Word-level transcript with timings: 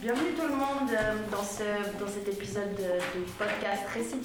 Bienvenue 0.00 0.32
tout 0.36 0.46
le 0.46 0.54
monde 0.54 0.90
euh, 0.92 1.14
dans, 1.30 1.42
ce, 1.42 1.62
dans 2.00 2.08
cet 2.08 2.28
épisode 2.28 2.74
de- 2.76 3.18
du 3.18 3.24
podcast 3.38 3.82
Récit. 3.92 4.16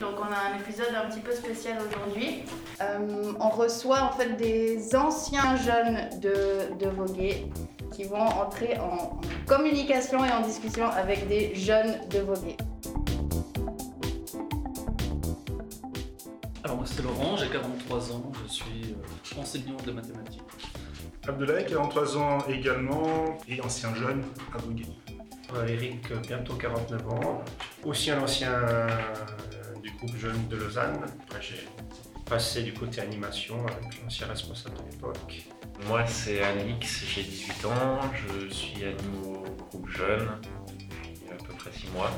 Donc 0.00 0.14
on 0.18 0.24
a 0.32 0.52
un 0.54 0.58
épisode 0.58 0.92
un 0.94 1.08
petit 1.08 1.20
peu 1.20 1.32
spécial 1.32 1.78
aujourd'hui. 1.78 2.42
Euh, 2.80 3.32
on 3.40 3.48
reçoit 3.48 4.02
en 4.02 4.10
fait 4.10 4.36
des 4.36 4.94
anciens 4.96 5.56
jeunes 5.56 6.08
de, 6.20 6.74
de 6.84 6.88
Voguet 6.90 7.46
qui 7.92 8.04
vont 8.04 8.16
entrer 8.20 8.78
en, 8.80 8.94
en 8.94 9.20
communication 9.46 10.24
et 10.24 10.32
en 10.32 10.40
discussion 10.40 10.86
avec 10.86 11.28
des 11.28 11.54
jeunes 11.54 12.00
de 12.10 12.18
Voguet. 12.20 12.56
Laurent, 17.04 17.36
j'ai 17.36 17.48
43 17.48 18.12
ans, 18.12 18.32
je 18.42 18.50
suis 18.50 18.94
euh, 18.94 19.40
enseignant 19.40 19.76
de 19.84 19.92
mathématiques. 19.92 20.40
Abdoulaye, 21.28 21.66
43 21.66 22.16
ans 22.16 22.38
également, 22.48 23.38
et 23.46 23.60
ancien 23.60 23.94
jeune 23.94 24.22
à. 24.54 24.58
Euh, 25.54 25.66
Eric, 25.66 26.10
euh, 26.10 26.16
bientôt 26.26 26.54
49 26.54 27.08
ans, 27.10 27.44
aussi 27.84 28.10
un 28.10 28.22
ancien 28.22 28.58
du 29.82 29.90
groupe 29.90 30.16
jeune 30.16 30.48
de 30.48 30.56
Lausanne. 30.56 30.98
Après, 31.24 31.42
j'ai 31.42 31.68
passé 32.24 32.62
du 32.62 32.72
côté 32.72 33.02
animation 33.02 33.60
avec 33.66 34.02
l'ancien 34.02 34.26
responsable 34.26 34.78
de 34.78 34.90
l'époque. 34.90 35.44
Moi, 35.86 36.06
c'est 36.06 36.42
Alix, 36.42 37.04
j'ai 37.06 37.22
18 37.22 37.66
ans, 37.66 38.00
je 38.14 38.48
suis 38.48 38.82
animé 38.82 39.26
au 39.26 39.64
groupe 39.64 39.90
jeune, 39.90 40.30
il 41.04 41.28
y 41.28 41.30
a 41.30 41.34
à 41.34 41.36
peu 41.36 41.52
près 41.52 41.70
6 41.70 41.88
mois. 41.90 42.10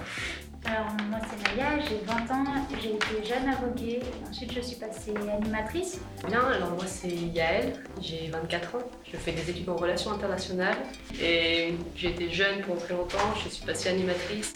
Alors 0.67 0.87
moi 1.09 1.19
c'est 1.31 1.57
Maya, 1.57 1.79
j'ai 1.81 1.99
20 2.05 2.13
ans, 2.35 2.45
j'ai 2.83 2.95
été 2.95 3.25
jeune 3.29 3.49
à 3.49 3.55
Voguer, 3.57 4.01
ensuite 4.29 4.53
je 4.53 4.61
suis 4.61 4.77
passée 4.77 5.15
animatrice. 5.17 6.01
Bien, 6.27 6.41
alors 6.45 6.71
moi 6.73 6.85
c'est 6.87 7.09
Yael, 7.09 7.75
j'ai 8.01 8.29
24 8.33 8.75
ans, 8.75 8.79
je 9.11 9.17
fais 9.17 9.33
des 9.33 9.49
études 9.49 9.69
en 9.69 9.77
relations 9.77 10.13
internationales 10.13 10.77
et 11.21 11.75
j'ai 11.95 12.09
été 12.11 12.31
jeune 12.31 12.63
pendant 12.63 12.81
très 12.81 12.95
longtemps, 12.95 13.35
je 13.45 13.49
suis 13.49 13.65
passée 13.65 13.91
animatrice. 13.91 14.55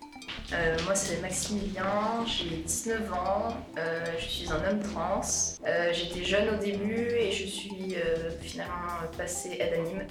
Euh, 0.52 0.77
moi 0.84 0.97
c'est 0.97 1.20
Maximilien, 1.22 2.24
j'ai 2.27 2.56
19 2.56 3.12
ans, 3.12 3.56
euh, 3.78 4.05
je 4.19 4.24
suis 4.24 4.48
un 4.50 4.69
homme 4.69 4.80
trans. 4.80 5.20
Euh, 5.64 5.92
J'étais 5.92 6.24
jeune 6.24 6.56
au 6.56 6.58
début 6.61 7.06
et 7.06 7.30
je 7.30 7.47
suis 7.47 7.95
euh, 7.95 8.30
finalement 8.41 8.98
passée 9.17 9.58
aide 9.61 9.74
anime. 9.74 10.02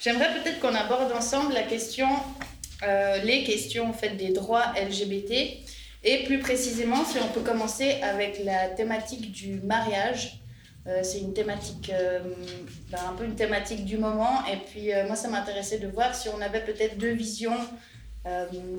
J'aimerais 0.00 0.32
peut-être 0.32 0.60
qu'on 0.60 0.74
aborde 0.74 1.10
ensemble 1.10 1.54
la 1.54 1.64
question, 1.64 2.08
euh, 2.84 3.18
les 3.18 3.42
questions 3.42 3.88
en 3.88 3.92
fait 3.92 4.10
des 4.10 4.32
droits 4.32 4.72
LGBT 4.80 5.58
et 6.04 6.22
plus 6.24 6.38
précisément 6.38 7.04
si 7.04 7.18
on 7.18 7.26
peut 7.28 7.40
commencer 7.40 8.00
avec 8.02 8.44
la 8.44 8.68
thématique 8.68 9.32
du 9.32 9.60
mariage. 9.60 10.40
Euh, 10.86 11.00
c'est 11.02 11.18
une 11.18 11.34
thématique, 11.34 11.90
euh, 11.92 12.20
ben, 12.90 12.98
un 13.08 13.12
peu 13.14 13.24
une 13.24 13.34
thématique 13.34 13.84
du 13.84 13.98
moment 13.98 14.46
et 14.46 14.58
puis 14.58 14.90
moi 15.08 15.16
ça 15.16 15.26
m'intéressait 15.28 15.78
de 15.78 15.88
voir 15.88 16.14
si 16.14 16.28
on 16.28 16.40
avait 16.40 16.64
peut-être 16.64 16.96
deux 16.96 17.12
visions 17.12 17.56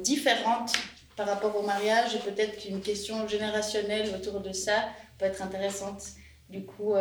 différentes 0.04 0.74
par 1.16 1.28
rapport 1.28 1.58
au 1.58 1.64
mariage 1.64 2.14
et 2.14 2.20
peut-être 2.20 2.60
qu'une 2.60 2.82
question 2.82 3.28
générationnelle 3.28 4.10
autour 4.14 4.42
de 4.42 4.54
ça 4.54 4.90
peut 5.18 5.26
être 5.26 5.42
intéressante. 5.42 6.04
Du 6.50 6.64
coup, 6.64 6.94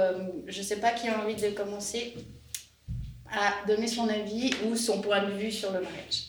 je 0.46 0.62
sais 0.62 0.76
pas 0.76 0.92
qui 0.92 1.08
a 1.08 1.20
envie 1.20 1.34
de 1.34 1.50
commencer 1.50 2.14
à 3.32 3.66
donner 3.66 3.86
son 3.86 4.08
avis 4.08 4.54
ou 4.64 4.76
son 4.76 5.00
point 5.00 5.24
de 5.24 5.32
vue 5.32 5.52
sur 5.52 5.72
le 5.72 5.80
mariage. 5.80 6.28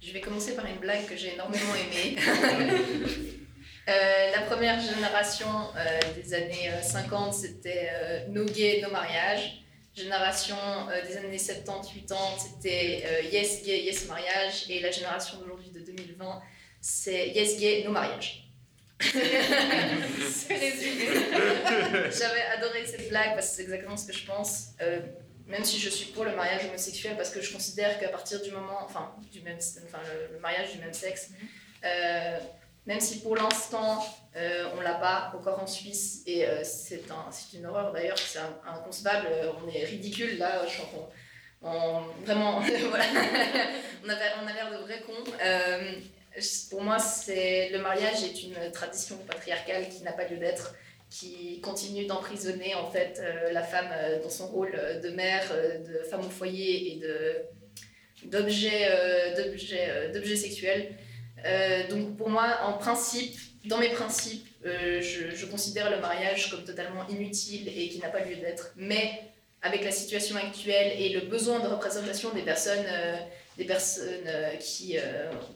Je 0.00 0.12
vais 0.12 0.20
commencer 0.20 0.54
par 0.54 0.66
une 0.66 0.76
blague 0.76 1.06
que 1.06 1.16
j'ai 1.16 1.34
énormément 1.34 1.74
aimée. 1.74 2.16
Euh, 3.86 4.30
la 4.34 4.40
première 4.46 4.80
génération 4.80 5.46
euh, 5.76 6.00
des 6.16 6.32
années 6.32 6.70
euh, 6.70 6.80
50, 6.80 7.34
c'était 7.34 7.90
euh, 7.92 8.26
no 8.28 8.46
gay, 8.46 8.80
no 8.82 8.90
mariage. 8.90 9.62
Génération 9.94 10.56
euh, 10.90 11.06
des 11.06 11.18
années 11.18 11.36
70, 11.36 11.92
80, 12.08 12.18
c'était 12.38 13.04
euh, 13.04 13.28
yes 13.30 13.62
gay, 13.62 13.82
yes 13.84 14.08
mariage. 14.08 14.64
Et 14.70 14.80
la 14.80 14.90
génération 14.90 15.38
d'aujourd'hui 15.38 15.68
de 15.68 15.80
2020, 15.80 16.40
c'est 16.80 17.28
yes 17.28 17.58
gay, 17.58 17.82
no 17.84 17.90
mariage. 17.90 18.48
c'est 19.02 20.56
résumé. 20.56 21.04
J'avais 22.10 22.42
adoré 22.56 22.86
cette 22.86 23.10
blague 23.10 23.34
parce 23.34 23.50
que 23.50 23.56
c'est 23.56 23.62
exactement 23.64 23.98
ce 23.98 24.06
que 24.06 24.14
je 24.14 24.24
pense. 24.24 24.68
Même 25.46 25.64
si 25.64 25.78
je 25.78 25.88
suis 25.90 26.06
pour 26.12 26.24
le 26.24 26.34
mariage 26.34 26.64
homosexuel, 26.66 27.16
parce 27.16 27.30
que 27.30 27.40
je 27.42 27.52
considère 27.52 27.98
qu'à 28.00 28.08
partir 28.08 28.40
du 28.42 28.50
moment, 28.50 28.78
enfin, 28.82 29.14
du 29.30 29.40
même, 29.42 29.58
enfin 29.86 29.98
le, 30.10 30.34
le 30.34 30.40
mariage 30.40 30.72
du 30.72 30.78
même 30.78 30.94
sexe, 30.94 31.28
euh, 31.84 32.38
même 32.86 33.00
si 33.00 33.20
pour 33.20 33.36
l'instant 33.36 34.04
euh, 34.36 34.68
on 34.76 34.80
l'a 34.80 34.94
pas 34.94 35.32
encore 35.36 35.60
en 35.62 35.66
Suisse 35.66 36.22
et 36.26 36.46
euh, 36.46 36.62
c'est 36.64 37.10
un, 37.10 37.30
une 37.56 37.66
horreur 37.66 37.92
d'ailleurs, 37.92 38.18
c'est 38.18 38.38
inconcevable, 38.66 39.28
on 39.62 39.68
est 39.70 39.84
ridicule 39.84 40.38
là, 40.38 40.62
je 40.66 40.80
on- 41.62 42.02
vraiment, 42.24 42.60
voilà, 42.90 43.04
on, 44.04 44.08
avait, 44.08 44.30
on 44.42 44.46
a 44.46 44.52
l'air 44.52 44.70
de 44.70 44.76
vrais 44.84 45.00
cons. 45.02 45.30
Pour 46.70 46.82
moi, 46.82 46.98
c'est 46.98 47.68
le 47.70 47.78
mariage 47.78 48.22
est 48.24 48.42
une 48.42 48.72
tradition 48.72 49.16
patriarcale 49.18 49.88
qui 49.88 50.02
n'a 50.02 50.12
pas 50.12 50.24
lieu 50.26 50.36
d'être 50.36 50.74
qui 51.14 51.60
continue 51.60 52.06
d'emprisonner 52.06 52.74
en 52.74 52.90
fait 52.90 53.20
euh, 53.22 53.52
la 53.52 53.62
femme 53.62 53.88
euh, 53.92 54.20
dans 54.20 54.30
son 54.30 54.48
rôle 54.48 54.74
euh, 54.74 55.00
de 55.00 55.10
mère, 55.10 55.44
de 55.86 56.02
femme 56.10 56.20
au 56.20 56.30
foyer 56.30 56.92
et 56.92 56.96
de 56.96 57.36
d'objet 58.24 58.88
d'objet, 60.12 60.36
sexuel. 60.36 60.96
Donc 61.90 62.16
pour 62.16 62.30
moi, 62.30 62.60
en 62.62 62.72
principe, 62.78 63.36
dans 63.66 63.76
mes 63.76 63.90
principes, 63.90 64.46
je, 64.64 65.44
considère 65.44 65.90
le 65.90 66.00
mariage 66.00 66.50
comme 66.50 66.64
totalement 66.64 67.06
inutile 67.08 67.68
et 67.68 67.90
qui 67.90 67.98
n'a 67.98 68.08
pas 68.08 68.24
lieu 68.24 68.36
d'être. 68.36 68.72
Mais 68.76 69.20
avec 69.60 69.84
la 69.84 69.90
situation 69.90 70.36
actuelle 70.36 70.98
et 70.98 71.10
le 71.10 71.20
besoin 71.26 71.60
de 71.60 71.66
représentation 71.66 72.30
des 72.30 72.40
personnes, 72.40 72.86
des 73.58 73.66
personnes 73.66 74.26
qui, 74.58 74.96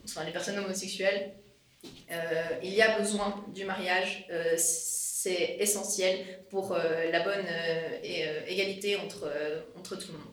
enfin 0.04 0.24
les 0.24 0.32
personnes 0.32 0.58
homosexuelles, 0.58 1.32
il 2.62 2.74
y 2.74 2.82
a 2.82 2.98
besoin 2.98 3.42
du 3.54 3.64
mariage. 3.64 4.26
C'est 5.28 5.56
essentiel 5.58 6.18
pour 6.50 6.72
euh, 6.72 7.10
la 7.10 7.20
bonne 7.20 7.44
euh, 7.46 7.98
euh, 8.04 8.40
égalité 8.46 8.96
entre, 8.96 9.30
entre 9.76 9.96
tout 9.96 10.12
le 10.12 10.18
monde. 10.18 10.32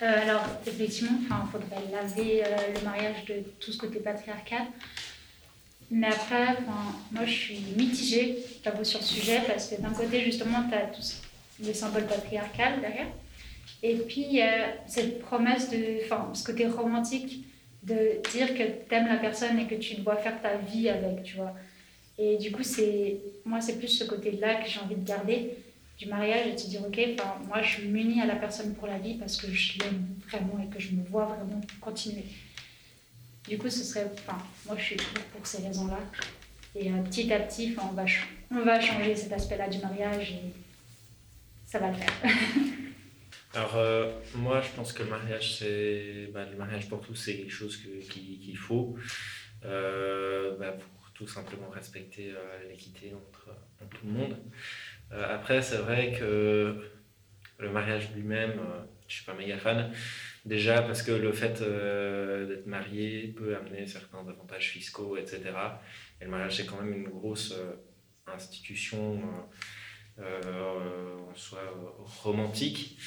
Alors 0.00 0.44
effectivement, 0.64 1.18
il 1.28 1.50
faudrait 1.50 1.90
laver 1.90 2.44
le 2.72 2.84
mariage 2.84 3.24
de 3.24 3.42
tout 3.58 3.72
ce 3.72 3.78
côté 3.78 3.98
patriarcal. 3.98 4.62
Mais 5.90 6.06
après, 6.06 6.56
moi 7.10 7.24
je 7.24 7.32
suis 7.32 7.58
mitigée 7.76 8.38
j'avoue, 8.62 8.84
sur 8.84 9.00
le 9.00 9.04
sujet 9.04 9.40
parce 9.44 9.68
que 9.68 9.80
d'un 9.80 9.92
côté 9.92 10.20
justement 10.20 10.68
tu 10.68 10.74
as 10.76 10.86
tous 10.86 11.22
les 11.58 11.74
symboles 11.74 12.06
patriarcales 12.06 12.80
derrière. 12.80 13.08
Et 13.82 13.96
puis 13.96 14.20
il 14.20 14.34
y 14.34 14.42
a 14.42 14.74
cette 14.86 15.20
promesse 15.20 15.68
de, 15.70 15.98
ce 16.32 16.44
côté 16.44 16.68
romantique 16.68 17.44
de 17.82 18.20
dire 18.30 18.54
que 18.54 18.62
tu 18.62 18.94
aimes 18.94 19.08
la 19.08 19.16
personne 19.16 19.58
et 19.58 19.66
que 19.66 19.74
tu 19.74 19.96
dois 19.96 20.16
faire 20.16 20.40
ta 20.40 20.58
vie 20.58 20.88
avec, 20.88 21.24
tu 21.24 21.38
vois. 21.38 21.54
Et 22.18 22.36
du 22.36 22.50
coup, 22.50 22.64
c'est 22.64 23.20
moi, 23.44 23.60
c'est 23.60 23.78
plus 23.78 23.88
ce 23.88 24.04
côté-là 24.04 24.56
que 24.56 24.68
j'ai 24.68 24.80
envie 24.80 24.96
de 24.96 25.06
garder 25.06 25.56
du 25.96 26.06
mariage 26.06 26.46
et 26.48 26.52
de 26.52 26.58
se 26.58 26.68
dire, 26.68 26.80
ok, 26.86 26.98
moi, 27.46 27.62
je 27.62 27.82
m'unis 27.82 28.20
à 28.20 28.26
la 28.26 28.36
personne 28.36 28.74
pour 28.74 28.86
la 28.86 28.98
vie 28.98 29.14
parce 29.14 29.36
que 29.36 29.50
je 29.52 29.78
l'aime 29.78 30.06
vraiment 30.28 30.62
et 30.62 30.68
que 30.68 30.80
je 30.80 30.92
me 30.92 31.04
vois 31.04 31.24
vraiment 31.24 31.60
continuer. 31.80 32.24
Du 33.48 33.56
coup, 33.56 33.70
ce 33.70 33.82
serait, 33.82 34.10
enfin, 34.12 34.38
moi, 34.66 34.76
je 34.78 34.84
suis 34.84 34.96
pour, 34.96 35.22
pour 35.24 35.46
ces 35.46 35.62
raisons-là. 35.66 35.98
Et 36.74 36.90
euh, 36.90 37.02
petit 37.02 37.32
à 37.32 37.40
petit, 37.40 37.74
on, 37.82 37.94
va 37.94 38.04
on 38.50 38.62
va 38.62 38.80
changer 38.80 39.16
cet 39.16 39.32
aspect-là 39.32 39.68
du 39.68 39.78
mariage 39.78 40.32
et 40.32 40.52
ça 41.64 41.78
va 41.78 41.88
le 41.88 41.94
faire. 41.94 42.12
Alors, 43.54 43.76
euh, 43.76 44.12
moi, 44.34 44.60
je 44.60 44.68
pense 44.76 44.92
que 44.92 45.02
le 45.02 45.08
mariage, 45.08 45.58
c'est. 45.58 46.28
bah, 46.32 46.44
le 46.50 46.56
mariage 46.56 46.88
pour 46.88 47.00
tous, 47.00 47.14
c'est 47.14 47.36
quelque 47.36 47.52
chose 47.52 47.80
qu'il 48.10 48.56
faut 48.56 48.96
euh, 49.64 50.56
bah, 50.58 50.76
tout 51.18 51.26
simplement 51.26 51.68
respecter 51.68 52.30
euh, 52.30 52.68
l'équité 52.70 53.12
entre, 53.12 53.50
tout 53.90 54.06
le 54.06 54.12
monde. 54.12 54.36
Euh, 55.10 55.34
après, 55.34 55.62
c'est 55.62 55.78
vrai 55.78 56.12
que 56.12 56.90
le 57.58 57.70
mariage 57.70 58.10
lui-même, 58.14 58.52
euh, 58.52 58.84
je 59.08 59.16
suis 59.16 59.24
pas 59.24 59.34
méga 59.34 59.58
fan. 59.58 59.90
Déjà 60.44 60.80
parce 60.80 61.02
que 61.02 61.10
le 61.10 61.32
fait 61.32 61.60
d'être 61.60 62.66
marié 62.66 63.34
peut 63.36 63.56
amener 63.56 63.86
certains 63.86 64.20
avantages 64.20 64.70
fiscaux, 64.70 65.16
etc. 65.16 65.42
Et 66.20 66.24
le 66.24 66.30
mariage, 66.30 66.56
c'est 66.56 66.66
quand 66.66 66.80
même 66.80 66.94
une 66.94 67.08
grosse 67.08 67.54
institution 68.26 69.20
euh, 70.20 71.18
en 71.30 71.34
soi 71.34 71.60
romantique. 72.22 72.98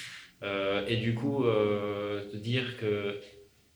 Et 0.43 0.97
du 0.97 1.15
coup, 1.15 1.43
te 1.43 2.37
dire 2.37 2.77
que 2.77 3.21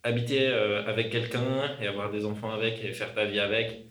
habiter 0.03 0.47
avec 0.47 1.09
quelqu'un 1.09 1.75
et 1.81 1.87
avoir 1.87 2.11
des 2.11 2.25
enfants 2.25 2.51
avec 2.51 2.83
et 2.83 2.91
faire 2.91 3.15
ta 3.15 3.25
vie 3.25 3.39
avec, 3.39 3.84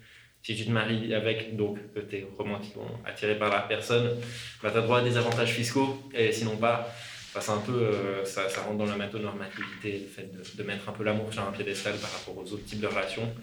si 0.44 0.55
tu 0.55 0.67
te 0.67 0.70
maries 0.70 1.14
avec, 1.14 1.56
donc 1.56 1.79
que 1.94 2.00
tu 2.00 2.17
es 2.17 2.26
romantiquement 2.37 3.00
attiré 3.06 3.38
par 3.38 3.49
la 3.49 3.61
personne, 3.61 4.11
bah, 4.62 4.70
tu 4.70 4.76
as 4.76 4.82
droit 4.82 4.99
à 4.99 5.02
des 5.02 5.17
avantages 5.17 5.52
fiscaux 5.52 5.99
et 6.14 6.31
sinon 6.32 6.58
pas. 6.58 6.87
enfin, 7.31 7.41
c'est 7.41 7.52
un 7.52 7.62
peu, 7.62 7.73
euh, 7.73 8.25
ça, 8.26 8.43
rentre 8.61 8.76
dans 8.76 8.85
la 8.85 8.96
métonormativité, 8.96 10.00
le 10.00 10.06
fait 10.06 10.31
de, 10.56 10.62
mettre 10.62 10.87
un 10.87 10.93
peu 10.93 11.02
l'amour 11.02 11.32
sur 11.32 11.43
un 11.43 11.50
piédestal 11.50 11.96
par 11.96 12.12
rapport 12.12 12.37
aux 12.37 12.52
autres 12.52 12.64
types 12.67 12.81
de 12.81 12.87
relations. 12.87 13.35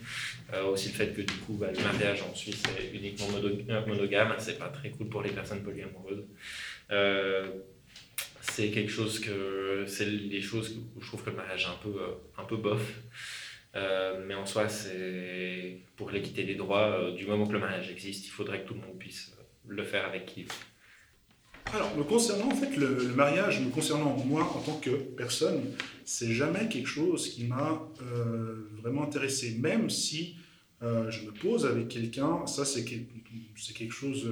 Euh, 0.54 0.66
aussi 0.66 0.90
le 0.90 0.94
fait 0.94 1.08
que 1.08 1.22
du 1.22 1.34
coup, 1.34 1.54
bah, 1.54 1.70
le 1.76 1.84
mariage 1.84 2.22
en 2.22 2.36
Suisse 2.36 2.62
est 2.80 2.96
uniquement 2.96 3.30
euh, 3.44 3.86
monogame, 3.88 4.36
c'est 4.38 4.60
pas 4.60 4.70
très 4.70 4.92
cool 4.92 5.10
pour 5.10 5.24
les 5.24 5.32
personnes 5.32 5.64
polyamoureuses. 5.64 6.24
C'est 8.42 8.70
quelque 8.70 8.92
chose 8.92 9.20
que 9.20 9.86
c'est 9.88 10.06
les 10.06 10.42
choses 10.42 10.78
où 10.96 11.02
je 11.02 11.08
trouve 11.08 11.24
que 11.24 11.30
le 11.30 11.38
mariage 11.38 11.64
est 11.64 11.68
un 11.68 11.80
peu 11.82 11.96
un 12.38 12.44
peu 12.44 12.58
bof 12.58 12.82
Euh, 13.76 14.22
mais 14.28 14.36
en 14.36 14.46
soi 14.46 14.68
c'est 14.68 15.78
pour 15.96 16.12
l'équité 16.12 16.44
des 16.44 16.56
droits 16.56 16.90
euh, 16.90 17.16
du 17.16 17.26
moment 17.26 17.48
que 17.48 17.54
le 17.54 17.60
mariage 17.60 17.90
existe 17.90 18.26
il 18.26 18.30
faudrait 18.30 18.64
que 18.64 18.68
tout 18.68 18.74
le 18.74 18.82
monde 18.82 18.98
puisse 19.00 19.32
euh, 19.40 19.44
le 19.68 19.84
faire 19.84 20.06
avec 20.06 20.26
qui. 20.26 20.46
Alors, 21.74 21.96
me 21.96 22.04
concernant, 22.04 22.48
en 22.48 22.56
fait, 22.56 22.76
le, 22.76 23.14
mariage, 23.16 23.62
me 23.62 23.70
concernant 23.70 24.18
moi 24.26 24.44
en 24.44 24.60
tant 24.60 24.78
que 24.80 24.90
personne, 24.90 25.62
c'est 26.04 26.34
jamais 26.34 26.68
quelque 26.68 26.88
chose 26.88 27.30
qui 27.30 27.46
m'a 27.46 27.88
vraiment 28.82 29.04
intéressé. 29.04 29.56
Même 29.58 29.90
si 29.90 30.36
je 30.82 31.26
me 31.26 31.32
pose 31.32 31.66
avec 31.66 31.88
quelqu'un, 31.88 32.46
ça 32.46 32.66
c'est 32.66 32.84
que- 32.84 32.96
c'est 33.56 33.74
quelque 33.74 33.94
chose 33.94 34.28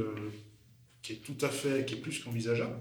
qui 1.02 1.14
est 1.14 1.24
tout 1.24 1.38
à 1.46 1.50
fait, 1.50 1.86
qui 1.86 1.94
est 1.94 2.00
plus 2.00 2.20
qu'envisageable. 2.20 2.76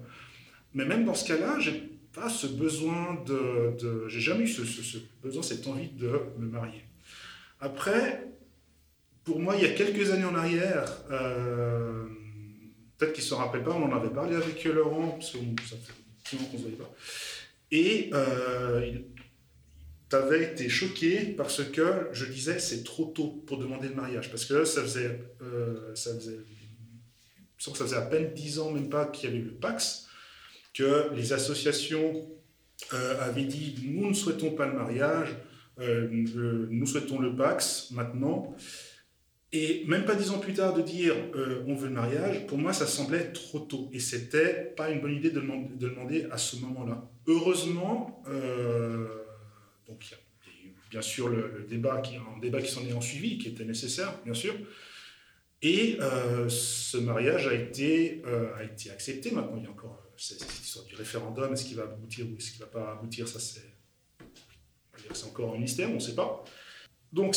Mais 0.75 0.87
même 0.87 1.05
dans 1.05 1.15
ce 1.15 1.29
cas-là, 1.29 1.61
j'ai 1.61 1.98
pas 2.13 2.29
ce 2.29 2.47
besoin 2.47 3.23
de, 3.27 4.09
j'ai 4.09 4.21
jamais 4.21 4.45
eu 4.45 4.49
ce, 4.49 4.99
besoin, 5.23 5.43
cette 5.43 5.67
envie 5.67 5.89
de 5.89 6.11
me 6.39 6.47
marier. 6.47 6.85
Après, 7.61 8.27
pour 9.25 9.41
moi, 9.41 9.57
il 9.57 9.63
y 9.63 9.67
a 9.67 9.71
quelques 9.75 10.11
années 10.11 10.25
en 10.25 10.35
arrière, 10.35 10.91
euh, 11.11 12.07
peut-être 12.97 13.13
qu'il 13.13 13.25
ne 13.25 13.29
se 13.29 13.35
rappelle 13.35 13.63
pas, 13.63 13.73
on 13.73 13.83
en 13.83 13.97
avait 13.97 14.11
parlé 14.13 14.37
avec 14.37 14.65
Laurent, 14.65 15.11
parce 15.11 15.33
que 15.33 15.39
ça 15.69 15.77
fait 15.77 16.37
qu'on 16.37 16.43
ne 16.45 16.59
se 16.59 16.63
voyait 16.63 16.77
pas. 16.77 16.95
Et 17.71 18.11
euh, 18.15 18.93
tu 20.09 20.17
avais 20.17 20.45
été 20.45 20.69
choqué 20.69 21.35
parce 21.37 21.63
que 21.65 22.09
je 22.13 22.25
disais 22.25 22.59
c'est 22.59 22.83
trop 22.83 23.07
tôt 23.07 23.43
pour 23.47 23.59
demander 23.59 23.89
le 23.89 23.95
mariage. 23.95 24.31
Parce 24.31 24.45
que 24.45 24.65
ça 24.65 24.83
faisait, 24.83 25.21
euh, 25.43 25.95
ça 25.95 26.15
faisait, 26.15 26.39
je 27.59 27.65
sens 27.65 27.73
que 27.73 27.79
ça 27.79 27.85
faisait 27.85 27.97
à 27.97 28.07
peine 28.07 28.33
10 28.33 28.59
ans, 28.61 28.71
même 28.71 28.89
pas, 28.89 29.07
qu'il 29.07 29.29
y 29.29 29.33
avait 29.33 29.43
eu 29.43 29.47
le 29.47 29.55
Pax, 29.55 30.08
que 30.79 31.13
les 31.15 31.33
associations 31.33 32.27
euh, 32.95 33.21
avaient 33.21 33.45
dit 33.45 33.75
nous 33.85 34.09
ne 34.09 34.15
souhaitons 34.15 34.53
pas 34.53 34.67
le 34.67 34.75
mariage, 34.75 35.31
euh, 35.81 36.09
nous 36.71 36.87
souhaitons 36.87 37.19
le 37.19 37.35
Pax 37.35 37.91
maintenant. 37.91 38.55
Et 39.51 39.85
même 39.87 40.05
pas 40.05 40.15
dix 40.15 40.31
ans 40.31 40.39
plus 40.39 40.53
tard 40.53 40.75
de 40.75 40.83
dire 40.83 41.15
euh, 41.35 41.65
on 41.67 41.75
veut 41.75 41.89
le 41.89 41.95
mariage, 41.95 42.47
pour 42.47 42.59
moi 42.59 42.73
ça 42.73 42.87
semblait 42.87 43.33
trop 43.33 43.61
tôt. 43.61 43.89
Et 43.93 43.99
c'était 43.99 44.53
pas 44.77 44.91
une 44.91 45.01
bonne 45.01 45.15
idée 45.15 45.31
de 45.31 45.41
demander, 45.41 45.69
de 45.75 45.89
demander 45.89 46.27
à 46.31 46.39
ce 46.39 46.57
moment-là. 46.57 47.11
Heureusement, 47.27 48.23
donc 49.87 49.99
il 50.07 50.11
y 50.13 50.15
a- 50.15 50.19
bien 50.91 51.03
sûr 51.03 51.29
le, 51.29 51.53
le 51.59 51.65
débat 51.65 51.99
qui, 52.01 52.17
un 52.17 52.39
débat 52.41 52.63
qui 52.63 52.71
s'en 52.71 52.85
est 52.87 52.93
en 52.93 53.01
suivi, 53.01 53.37
qui 53.39 53.49
était 53.49 53.65
nécessaire, 53.65 54.13
bien 54.25 54.35
sûr. 54.35 54.55
Et 55.61 55.99
euh, 56.01 56.49
ce 56.49 56.97
mariage 56.99 57.49
a 57.49 57.55
été, 57.55 58.23
euh, 58.27 58.55
a 58.57 58.63
été 58.63 58.91
accepté. 58.91 59.33
Maintenant, 59.33 59.57
il 59.57 59.65
y 59.65 59.67
a 59.67 59.71
encore 59.71 60.01
euh, 60.05 60.11
cette 60.17 60.45
histoire 60.63 60.85
du 60.87 60.95
référendum. 60.95 61.53
Est-ce 61.53 61.65
qu'il 61.65 61.77
va 61.77 61.85
aboutir 61.85 62.27
ou 62.27 62.37
est-ce 62.37 62.53
qu'il 62.53 62.61
ne 62.61 62.67
va 62.67 62.71
pas 62.71 62.93
aboutir 62.93 63.27
Ça, 63.27 63.41
c'est 63.41 65.27
encore 65.27 65.55
un 65.55 65.59
mystère, 65.59 65.91
on 65.91 65.95
ne 65.95 65.99
sait 65.99 66.15
pas. 66.15 66.45
Donc, 67.13 67.35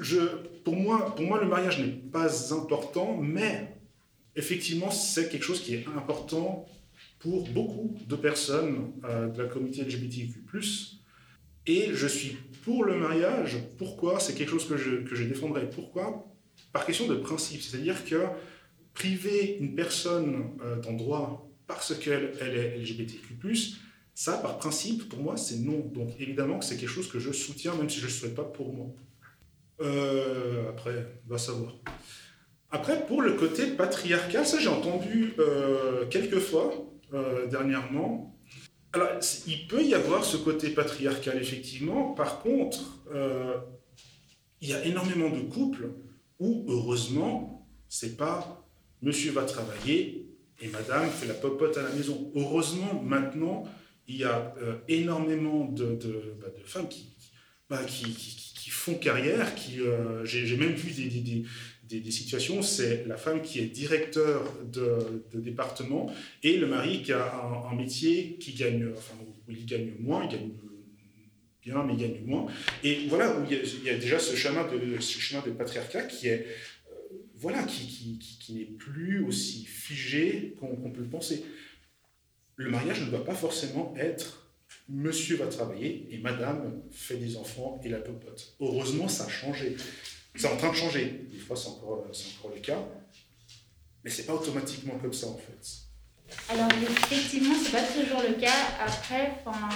je, 0.00 0.18
pour, 0.62 0.76
moi, 0.76 1.14
pour 1.16 1.24
moi, 1.24 1.40
le 1.40 1.48
mariage 1.48 1.80
n'est 1.80 1.92
pas 1.92 2.52
important, 2.52 3.16
mais 3.16 3.76
effectivement, 4.36 4.90
c'est 4.90 5.28
quelque 5.28 5.44
chose 5.44 5.60
qui 5.60 5.74
est 5.74 5.86
important 5.96 6.66
pour 7.18 7.48
beaucoup 7.48 7.96
de 8.06 8.16
personnes 8.16 8.92
de 9.02 9.42
la 9.42 9.48
communauté 9.48 9.82
LGBTQ+. 9.82 10.42
Et 11.66 11.94
je 11.94 12.06
suis 12.06 12.36
pour 12.64 12.84
le 12.84 12.98
mariage. 12.98 13.56
Pourquoi? 13.78 14.20
C'est 14.20 14.34
quelque 14.34 14.50
chose 14.50 14.68
que 14.68 14.76
je, 14.76 14.96
que 14.96 15.14
je 15.14 15.24
défendrai. 15.24 15.70
Pourquoi? 15.70 16.33
Par 16.74 16.84
question 16.84 17.06
de 17.06 17.14
principe. 17.14 17.62
C'est-à-dire 17.62 18.04
que 18.04 18.26
priver 18.92 19.56
une 19.60 19.74
personne 19.74 20.58
euh, 20.62 20.76
d'un 20.76 20.92
droit 20.92 21.50
parce 21.66 21.94
qu'elle 21.94 22.34
elle 22.42 22.56
est 22.58 22.76
LGBTQ+, 22.76 23.38
ça, 24.14 24.36
par 24.38 24.58
principe, 24.58 25.08
pour 25.08 25.20
moi, 25.20 25.36
c'est 25.36 25.58
non. 25.58 25.78
Donc, 25.78 26.10
évidemment 26.20 26.58
que 26.58 26.64
c'est 26.64 26.76
quelque 26.76 26.90
chose 26.90 27.10
que 27.10 27.18
je 27.18 27.32
soutiens, 27.32 27.74
même 27.74 27.88
si 27.88 27.96
je 27.96 28.02
ne 28.02 28.08
le 28.08 28.12
souhaite 28.12 28.34
pas 28.34 28.44
pour 28.44 28.72
moi. 28.72 28.88
Euh, 29.80 30.68
après, 30.68 31.20
va 31.26 31.38
savoir. 31.38 31.74
Après, 32.70 33.06
pour 33.06 33.22
le 33.22 33.34
côté 33.34 33.68
patriarcal, 33.68 34.44
ça, 34.44 34.58
j'ai 34.58 34.68
entendu 34.68 35.34
euh, 35.38 36.06
quelques 36.06 36.40
fois 36.40 36.72
euh, 37.12 37.46
dernièrement. 37.46 38.36
Alors, 38.92 39.08
il 39.46 39.66
peut 39.66 39.82
y 39.82 39.94
avoir 39.94 40.24
ce 40.24 40.36
côté 40.36 40.70
patriarcal, 40.70 41.40
effectivement. 41.40 42.14
Par 42.14 42.40
contre, 42.40 43.04
euh, 43.12 43.56
il 44.60 44.68
y 44.68 44.74
a 44.74 44.84
énormément 44.84 45.30
de 45.30 45.40
couples 45.40 45.90
où, 46.40 46.64
heureusement, 46.68 47.66
c'est 47.88 48.16
pas 48.16 48.66
monsieur 49.02 49.32
va 49.32 49.44
travailler 49.44 50.26
et 50.60 50.68
madame 50.68 51.08
fait 51.10 51.26
la 51.26 51.34
popote 51.34 51.76
à 51.76 51.82
la 51.82 51.90
maison. 51.90 52.32
Heureusement, 52.34 53.02
maintenant, 53.02 53.64
il 54.08 54.16
y 54.16 54.24
a 54.24 54.54
euh, 54.62 54.76
énormément 54.88 55.66
de, 55.66 55.98
bah, 56.40 56.48
femmes 56.64 56.88
qui, 56.88 57.08
bah, 57.68 57.82
qui, 57.84 58.14
font 58.70 58.94
carrière. 58.94 59.54
Qui, 59.54 59.80
euh, 59.80 60.24
j'ai, 60.24 60.56
même 60.56 60.74
vu 60.74 60.90
des, 60.90 61.08
des- 61.20 61.44
des- 62.00 62.10
situations, 62.10 62.60
c'est 62.62 63.06
la 63.06 63.16
femme 63.16 63.40
qui 63.40 63.60
est 63.60 63.66
directeur 63.66 64.42
de, 64.64 65.24
département 65.34 66.12
et 66.42 66.56
le 66.56 66.66
mari 66.66 67.02
qui 67.02 67.12
a 67.12 67.34
un, 67.70 67.74
métier 67.74 68.36
qui 68.38 68.52
gagne, 68.52 68.88
enfin, 68.96 69.14
où 69.22 69.50
il 69.50 69.64
gagne 69.64 69.92
moins, 70.00 70.26
mais 71.66 71.94
il 71.94 71.98
gagne 71.98 72.24
moins. 72.24 72.46
Et 72.82 73.06
voilà, 73.08 73.38
où 73.38 73.44
il 73.50 73.84
y 73.84 73.90
a, 73.90 73.94
déjà 73.94 74.18
ce 74.18 74.36
chemin 74.36 74.66
de, 74.66 75.00
ce 75.00 75.18
chemin 75.18 75.42
de 75.42 75.50
patriarcat 75.50 76.02
qui 76.02 76.28
est, 76.28 76.46
euh, 76.90 77.16
voilà, 77.36 77.62
qui, 77.62 77.86
qui, 77.86 78.18
qui- 78.18 78.54
n'est 78.54 78.64
plus 78.64 79.24
aussi 79.24 79.64
figé 79.64 80.54
qu'on, 80.60 80.90
peut 80.90 81.00
le 81.00 81.08
penser. 81.08 81.44
Le 82.56 82.70
mariage 82.70 83.00
ne 83.00 83.06
doit 83.06 83.24
pas 83.24 83.34
forcément 83.34 83.94
être 83.96 84.52
monsieur 84.88 85.36
va 85.36 85.46
travailler 85.46 86.08
et 86.10 86.18
madame 86.18 86.82
fait 86.90 87.16
des 87.16 87.36
enfants 87.36 87.80
et 87.82 87.88
la 87.88 87.98
popote. 87.98 88.54
Heureusement, 88.60 89.08
ça 89.08 89.24
a 89.24 89.28
changé. 89.28 89.76
C'est 90.34 90.48
en 90.48 90.56
train 90.56 90.70
de 90.70 90.76
changer. 90.76 91.26
Des 91.30 91.38
fois, 91.38 91.56
c'est 91.56 91.68
encore, 91.68 92.06
c'est 92.12 92.38
encore 92.38 92.54
le 92.54 92.60
cas. 92.60 92.86
Mais 94.04 94.10
c'est 94.10 94.24
pas 94.24 94.34
automatiquement 94.34 94.98
comme 94.98 95.12
ça, 95.12 95.28
en 95.28 95.38
fait. 95.38 95.84
Alors 96.48 96.68
effectivement, 96.72 97.54
c'est 97.62 97.72
pas 97.72 97.82
toujours 97.82 98.22
le 98.22 98.34
cas. 98.34 98.68
Après, 98.80 99.32
enfin, 99.44 99.68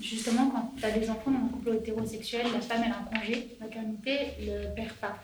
justement, 0.00 0.50
quand 0.50 0.74
tu 0.76 0.84
as 0.84 0.90
des 0.90 1.10
enfants 1.10 1.30
dans 1.30 1.46
un 1.46 1.48
couple 1.48 1.76
hétérosexuel, 1.76 2.46
la 2.52 2.60
femme 2.60 2.82
elle 2.86 2.92
a 2.92 2.98
un 2.98 3.20
congé 3.20 3.56
maternité, 3.60 4.18
le 4.40 4.74
père 4.74 4.94
pas. 4.94 5.18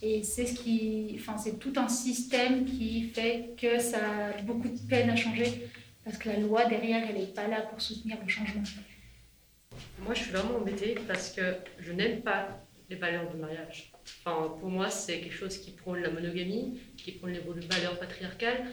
Et 0.00 0.22
c'est 0.24 0.46
ce 0.46 0.54
qui, 0.54 1.16
enfin, 1.20 1.38
c'est 1.38 1.58
tout 1.58 1.72
un 1.76 1.88
système 1.88 2.64
qui 2.64 3.04
fait 3.14 3.50
que 3.56 3.78
ça 3.78 3.98
a 4.36 4.42
beaucoup 4.42 4.68
de 4.68 4.78
peine 4.88 5.10
à 5.10 5.16
changer 5.16 5.68
parce 6.04 6.18
que 6.18 6.28
la 6.28 6.38
loi 6.38 6.64
derrière, 6.64 7.08
elle 7.08 7.20
n'est 7.20 7.26
pas 7.26 7.46
là 7.46 7.62
pour 7.62 7.80
soutenir 7.80 8.16
le 8.20 8.28
changement. 8.28 8.62
Moi, 10.00 10.14
je 10.14 10.22
suis 10.22 10.32
vraiment 10.32 10.56
embêtée 10.56 10.96
parce 11.06 11.30
que 11.30 11.56
je 11.78 11.92
n'aime 11.92 12.22
pas 12.22 12.48
les 12.90 12.96
valeurs 12.96 13.30
du 13.30 13.36
mariage. 13.36 13.92
Enfin, 14.24 14.56
pour 14.58 14.68
moi, 14.68 14.90
c'est 14.90 15.20
quelque 15.20 15.34
chose 15.34 15.56
qui 15.58 15.70
prône 15.70 16.00
la 16.00 16.10
monogamie, 16.10 16.80
qui 16.96 17.12
prône 17.12 17.32
les 17.32 17.40
valeurs 17.40 17.98
patriarcales. 17.98 18.66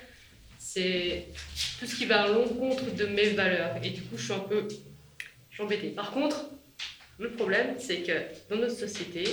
C'est 0.57 1.27
tout 1.79 1.85
ce 1.85 1.95
qui 1.95 2.05
va 2.05 2.23
à 2.23 2.27
l'encontre 2.27 2.93
de 2.95 3.05
mes 3.05 3.29
valeurs. 3.29 3.77
Et 3.83 3.91
du 3.91 4.01
coup, 4.01 4.17
je 4.17 4.23
suis 4.23 4.33
un 4.33 4.39
peu 4.39 4.67
Par 5.95 6.11
contre, 6.11 6.45
le 7.17 7.31
problème, 7.31 7.75
c'est 7.79 8.01
que 8.01 8.13
dans 8.49 8.55
notre 8.55 8.75
société, 8.75 9.25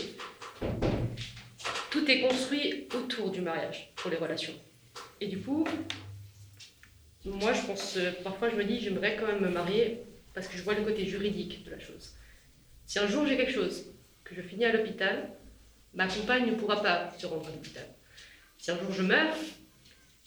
tout 1.90 2.10
est 2.10 2.20
construit 2.22 2.88
autour 2.94 3.30
du 3.30 3.40
mariage 3.40 3.92
pour 3.94 4.10
les 4.10 4.16
relations. 4.16 4.52
Et 5.20 5.28
du 5.28 5.38
coup, 5.38 5.64
moi, 7.24 7.52
je 7.52 7.62
pense, 7.62 7.96
parfois, 8.24 8.50
je 8.50 8.56
me 8.56 8.64
dis, 8.64 8.80
j'aimerais 8.80 9.16
quand 9.16 9.26
même 9.26 9.40
me 9.40 9.50
marier 9.50 10.00
parce 10.34 10.48
que 10.48 10.56
je 10.56 10.64
vois 10.64 10.74
le 10.74 10.82
côté 10.82 11.06
juridique 11.06 11.64
de 11.64 11.70
la 11.70 11.78
chose. 11.78 12.14
Si 12.86 12.98
un 12.98 13.06
jour 13.06 13.24
j'ai 13.24 13.36
quelque 13.36 13.52
chose, 13.52 13.84
que 14.24 14.34
je 14.34 14.42
finis 14.42 14.64
à 14.64 14.72
l'hôpital, 14.72 15.30
ma 15.94 16.08
compagne 16.08 16.46
ne 16.46 16.56
pourra 16.56 16.82
pas 16.82 17.14
se 17.16 17.26
rendre 17.26 17.46
à 17.46 17.50
l'hôpital. 17.52 17.86
Si 18.58 18.72
un 18.72 18.78
jour 18.78 18.90
je 18.90 19.02
meurs, 19.02 19.36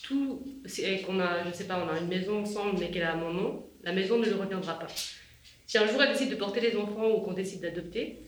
tout, 0.02 0.46
et 0.78 1.02
qu'on 1.02 1.20
a, 1.20 1.46
je 1.46 1.52
sais 1.52 1.68
pas, 1.68 1.86
on 1.86 1.90
a 1.94 2.00
une 2.00 2.08
maison 2.08 2.42
ensemble 2.42 2.80
mais 2.80 2.90
qu'elle 2.90 3.04
a 3.04 3.16
mon 3.16 3.34
nom, 3.34 3.70
la 3.84 3.92
maison 3.92 4.18
ne 4.18 4.26
le 4.26 4.36
reviendra 4.36 4.80
pas. 4.80 4.88
Si 5.70 5.78
un 5.78 5.86
jour 5.86 6.02
elle 6.02 6.14
décide 6.14 6.32
de 6.32 6.36
porter 6.36 6.62
les 6.62 6.76
enfants 6.76 7.12
ou 7.12 7.20
qu'on 7.20 7.34
décide 7.34 7.62
d'adopter, 7.62 8.24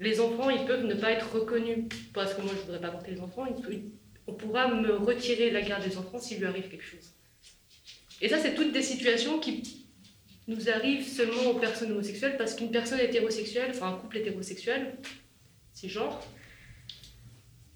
les 0.00 0.20
enfants 0.20 0.48
ils 0.48 0.64
peuvent 0.64 0.86
ne 0.86 0.94
pas 0.94 1.10
être 1.10 1.30
reconnus 1.30 1.84
parce 2.14 2.32
que 2.32 2.40
moi 2.40 2.52
je 2.56 2.62
voudrais 2.62 2.80
pas 2.80 2.90
porter 2.90 3.10
les 3.10 3.20
enfants. 3.20 3.44
on 4.26 4.32
pourra 4.32 4.68
me 4.74 4.94
retirer 4.94 5.50
la 5.50 5.60
garde 5.60 5.86
des 5.86 5.98
enfants 5.98 6.18
s'il 6.18 6.38
lui 6.38 6.46
arrive 6.46 6.70
quelque 6.70 6.82
chose. 6.82 7.12
Et 8.22 8.30
ça, 8.30 8.38
c'est 8.38 8.54
toutes 8.54 8.72
des 8.72 8.80
situations 8.80 9.38
qui 9.38 9.84
nous 10.48 10.70
arrivent 10.70 11.06
seulement 11.06 11.50
aux 11.50 11.58
personnes 11.58 11.92
homosexuelles 11.92 12.38
parce 12.38 12.54
qu'une 12.54 12.70
personne 12.70 13.00
hétérosexuelle, 13.00 13.72
enfin 13.74 13.88
un 13.88 13.98
couple 13.98 14.16
hétérosexuel, 14.16 14.96
c'est 15.74 15.90
genre, 15.90 16.26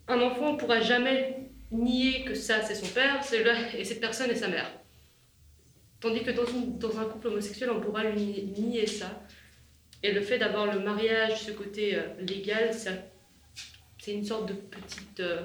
un 0.09 0.23
enfant 0.23 0.55
ne 0.55 0.59
pourra 0.59 0.81
jamais 0.81 1.50
nier 1.71 2.25
que 2.25 2.35
ça 2.35 2.62
c'est 2.62 2.75
son 2.75 2.87
père 2.87 3.23
c'est 3.23 3.45
et 3.79 3.85
cette 3.85 4.00
personne 4.00 4.31
est 4.31 4.37
sa 4.37 4.49
mère. 4.49 4.73
Tandis 6.00 6.23
que 6.23 6.31
dans, 6.31 6.99
un 6.99 7.05
couple 7.05 7.29
homosexuel, 7.29 7.71
on 7.71 7.81
pourra 7.81 8.05
nier- 8.05 8.87
ça. 8.87 9.23
Et 10.03 10.12
le 10.12 10.21
fait 10.21 10.38
d'avoir 10.38 10.73
le 10.73 10.81
mariage, 10.81 11.41
ce 11.41 11.53
côté 11.53 11.97
euh, 11.97 12.03
légal, 12.21 12.71
c'est 12.75 14.12
une 14.12 14.25
sorte 14.25 14.49
de 14.49 14.53
petite 14.53 15.21
euh, 15.21 15.43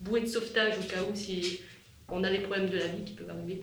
bouée 0.00 0.20
de 0.20 0.26
sauvetage 0.26 0.78
au 0.78 0.82
cas 0.82 1.02
où 1.02 1.14
si 1.14 1.60
on 2.08 2.22
a 2.24 2.30
les 2.30 2.38
problèmes 2.38 2.70
de 2.70 2.78
la 2.78 2.86
vie 2.86 3.04
qui 3.04 3.14
peuvent 3.14 3.30
arriver. 3.30 3.62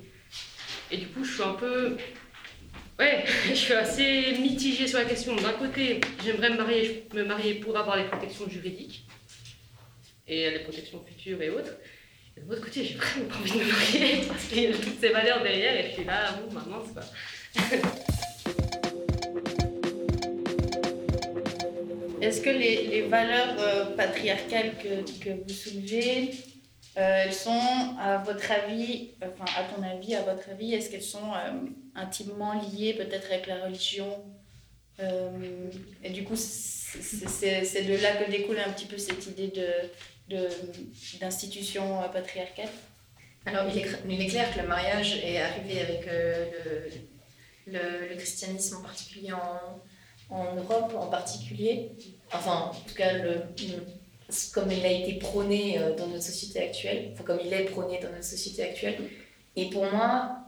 Et 0.91 0.97
du 0.97 1.07
coup, 1.07 1.23
je 1.23 1.33
suis 1.33 1.43
un 1.43 1.53
peu. 1.53 1.97
Ouais, 2.99 3.23
je 3.49 3.53
suis 3.55 3.73
assez 3.73 4.37
mitigée 4.39 4.87
sur 4.87 4.99
la 4.99 5.05
question. 5.05 5.35
D'un 5.35 5.53
côté, 5.53 6.01
j'aimerais 6.23 6.49
me 6.51 7.23
marier 7.23 7.55
pour 7.55 7.77
avoir 7.77 7.97
les 7.97 8.05
protections 8.05 8.49
juridiques 8.49 9.05
et 10.27 10.49
les 10.51 10.59
protections 10.59 11.03
futures 11.05 11.41
et 11.41 11.49
autres. 11.49 11.73
De 12.45 12.49
l'autre 12.51 12.63
côté, 12.65 12.83
j'ai 12.83 12.93
vraiment 12.95 13.27
pas 13.29 13.35
envie 13.39 13.51
de 13.51 13.57
me 13.57 13.71
marier 13.71 14.21
parce 14.27 14.43
qu'il 14.45 14.61
y 14.61 14.67
a 14.67 14.71
toutes 14.73 14.99
ces 14.99 15.09
valeurs 15.09 15.43
derrière 15.43 15.75
et 15.85 15.89
je 15.89 15.93
suis 15.95 16.05
là, 16.05 16.31
bon, 16.33 16.53
maintenant, 16.53 16.81
c'est 16.85 16.93
pas. 16.95 17.77
Est-ce 22.21 22.41
que 22.41 22.49
les, 22.49 22.87
les 22.87 23.01
valeurs 23.03 23.55
euh, 23.59 23.95
patriarcales 23.95 24.73
que, 24.81 25.23
que 25.23 25.29
vous 25.29 25.49
soulevez, 25.49 26.31
euh, 26.97 27.23
elles 27.25 27.33
sont, 27.33 27.59
à 27.99 28.17
votre 28.25 28.51
avis, 28.51 29.11
enfin, 29.21 29.45
à 29.55 29.63
ton 29.65 29.83
avis, 29.83 30.15
à 30.15 30.23
votre 30.23 30.49
avis, 30.49 30.73
est-ce 30.73 30.89
qu'elles 30.89 31.03
sont 31.03 31.31
euh, 31.33 31.51
intimement 31.95 32.53
liées 32.73 32.93
peut-être 32.95 33.27
avec 33.31 33.45
la 33.45 33.63
religion 33.65 34.23
Et 36.03 36.09
du 36.09 36.23
coup, 36.23 36.35
c'est 36.35 37.83
de 37.83 38.01
là 38.01 38.15
que 38.15 38.31
découle 38.31 38.57
un 38.59 38.71
petit 38.71 38.87
peu 38.87 38.97
cette 38.97 39.25
idée 39.27 39.49
de- 39.49 39.89
de- 40.29 40.49
d'institution 41.19 42.01
euh, 42.01 42.07
patriarcale 42.07 42.69
Alors, 43.45 43.65
il 43.73 44.21
est, 44.21 44.27
clair 44.27 44.53
que 44.53 44.61
le 44.61 44.67
mariage 44.67 45.17
est 45.23 45.39
arrivé 45.39 45.81
avec 45.81 46.07
euh, 46.07 46.89
le, 47.67 48.15
christianisme 48.15 48.77
en 48.77 48.81
particulier 48.81 49.31
en, 49.33 50.55
Europe 50.55 50.93
en 50.97 51.07
particulier. 51.07 51.91
Enfin, 52.33 52.71
en 52.71 52.87
tout 52.87 52.95
cas, 52.95 53.13
comme 54.53 54.71
il 54.71 54.85
a 54.85 54.91
été 54.91 55.13
prôné 55.13 55.79
euh, 55.79 55.95
dans 55.95 56.07
notre 56.07 56.23
société 56.23 56.61
actuelle, 56.61 57.11
enfin, 57.13 57.23
comme 57.23 57.39
il 57.43 57.53
est 57.53 57.63
prôné 57.65 57.99
dans 58.01 58.09
notre 58.09 58.25
société 58.25 58.63
actuelle. 58.63 58.97
Et 59.55 59.69
pour 59.69 59.85
moi, 59.89 60.39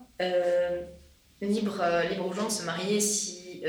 libre, 1.42 1.82
libre 2.12 2.28
aux 2.28 2.34
gens 2.34 2.48
de 2.48 2.52
se 2.52 2.64
marier 2.64 3.00
si 3.00 3.64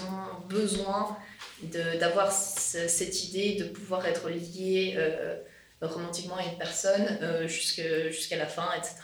ont 0.00 0.46
besoin 0.48 1.16
d'avoir 1.62 2.32
ce- 2.32 2.88
cette 2.88 3.24
idée 3.24 3.54
de 3.54 3.64
pouvoir 3.64 4.06
être 4.06 4.28
liés 4.28 4.94
euh, 4.96 5.36
romantiquement 5.80 6.36
à 6.36 6.42
une 6.44 6.58
personne 6.58 7.18
euh, 7.22 7.46
jusqu'à 7.48 8.36
la 8.36 8.46
fin, 8.46 8.68
etc. 8.76 8.94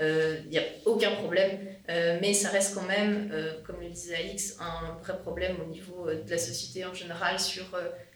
Il 0.00 0.48
n'y 0.50 0.58
a 0.58 0.62
aucun 0.84 1.10
problème, 1.16 1.58
euh, 1.90 2.18
mais 2.20 2.32
ça 2.32 2.50
reste 2.50 2.72
quand 2.76 2.86
même, 2.86 3.32
comme 3.66 3.80
le 3.80 3.88
disait 3.88 4.14
Alix, 4.14 4.56
un 4.60 4.96
vrai 5.02 5.18
problème 5.18 5.56
au 5.60 5.68
niveau 5.68 6.06
de 6.08 6.30
la 6.30 6.38
société 6.38 6.84
en 6.84 6.94
général 6.94 7.40
sur 7.40 7.64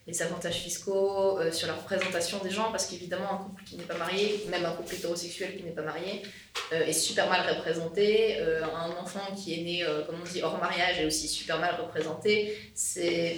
les 0.07 0.23
avantages 0.23 0.59
fiscaux, 0.59 1.41
sur 1.51 1.67
la 1.67 1.75
représentation 1.75 2.39
des 2.39 2.51
gens, 2.51 2.71
parce 2.71 2.87
qu'évidemment, 2.87 3.33
un 3.33 3.39
couple 3.39 3.65
qui 3.65 3.77
n'est 3.77 3.85
pas 3.85 3.97
marié, 3.97 4.45
même 4.49 4.65
un 4.65 4.73
couple 4.75 4.95
hétérosexuel 4.95 5.57
qui 5.57 5.65
n'est 5.65 5.73
pas 5.73 5.83
marié, 5.83 6.23
est 6.71 6.93
super 6.93 7.29
mal 7.29 7.49
représenté. 7.53 8.39
Un 8.41 8.91
enfant 9.03 9.35
qui 9.37 9.55
est 9.55 9.63
né, 9.65 9.85
comme 10.07 10.21
on 10.21 10.33
dit, 10.33 10.41
hors 10.41 10.59
mariage 10.59 11.01
est 11.01 11.05
aussi 11.05 11.27
super 11.27 11.59
mal 11.59 11.75
représenté. 11.81 12.57
C'est 12.77 13.37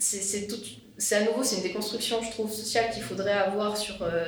c'est 0.00 1.14
à 1.14 1.24
nouveau 1.24 1.42
c'est 1.44 1.56
une 1.56 1.62
déconstruction 1.62 2.22
je 2.22 2.30
trouve 2.30 2.50
sociale 2.50 2.90
qu'il 2.92 3.02
faudrait 3.02 3.32
avoir 3.32 3.76
sur 3.76 4.02
euh, 4.02 4.26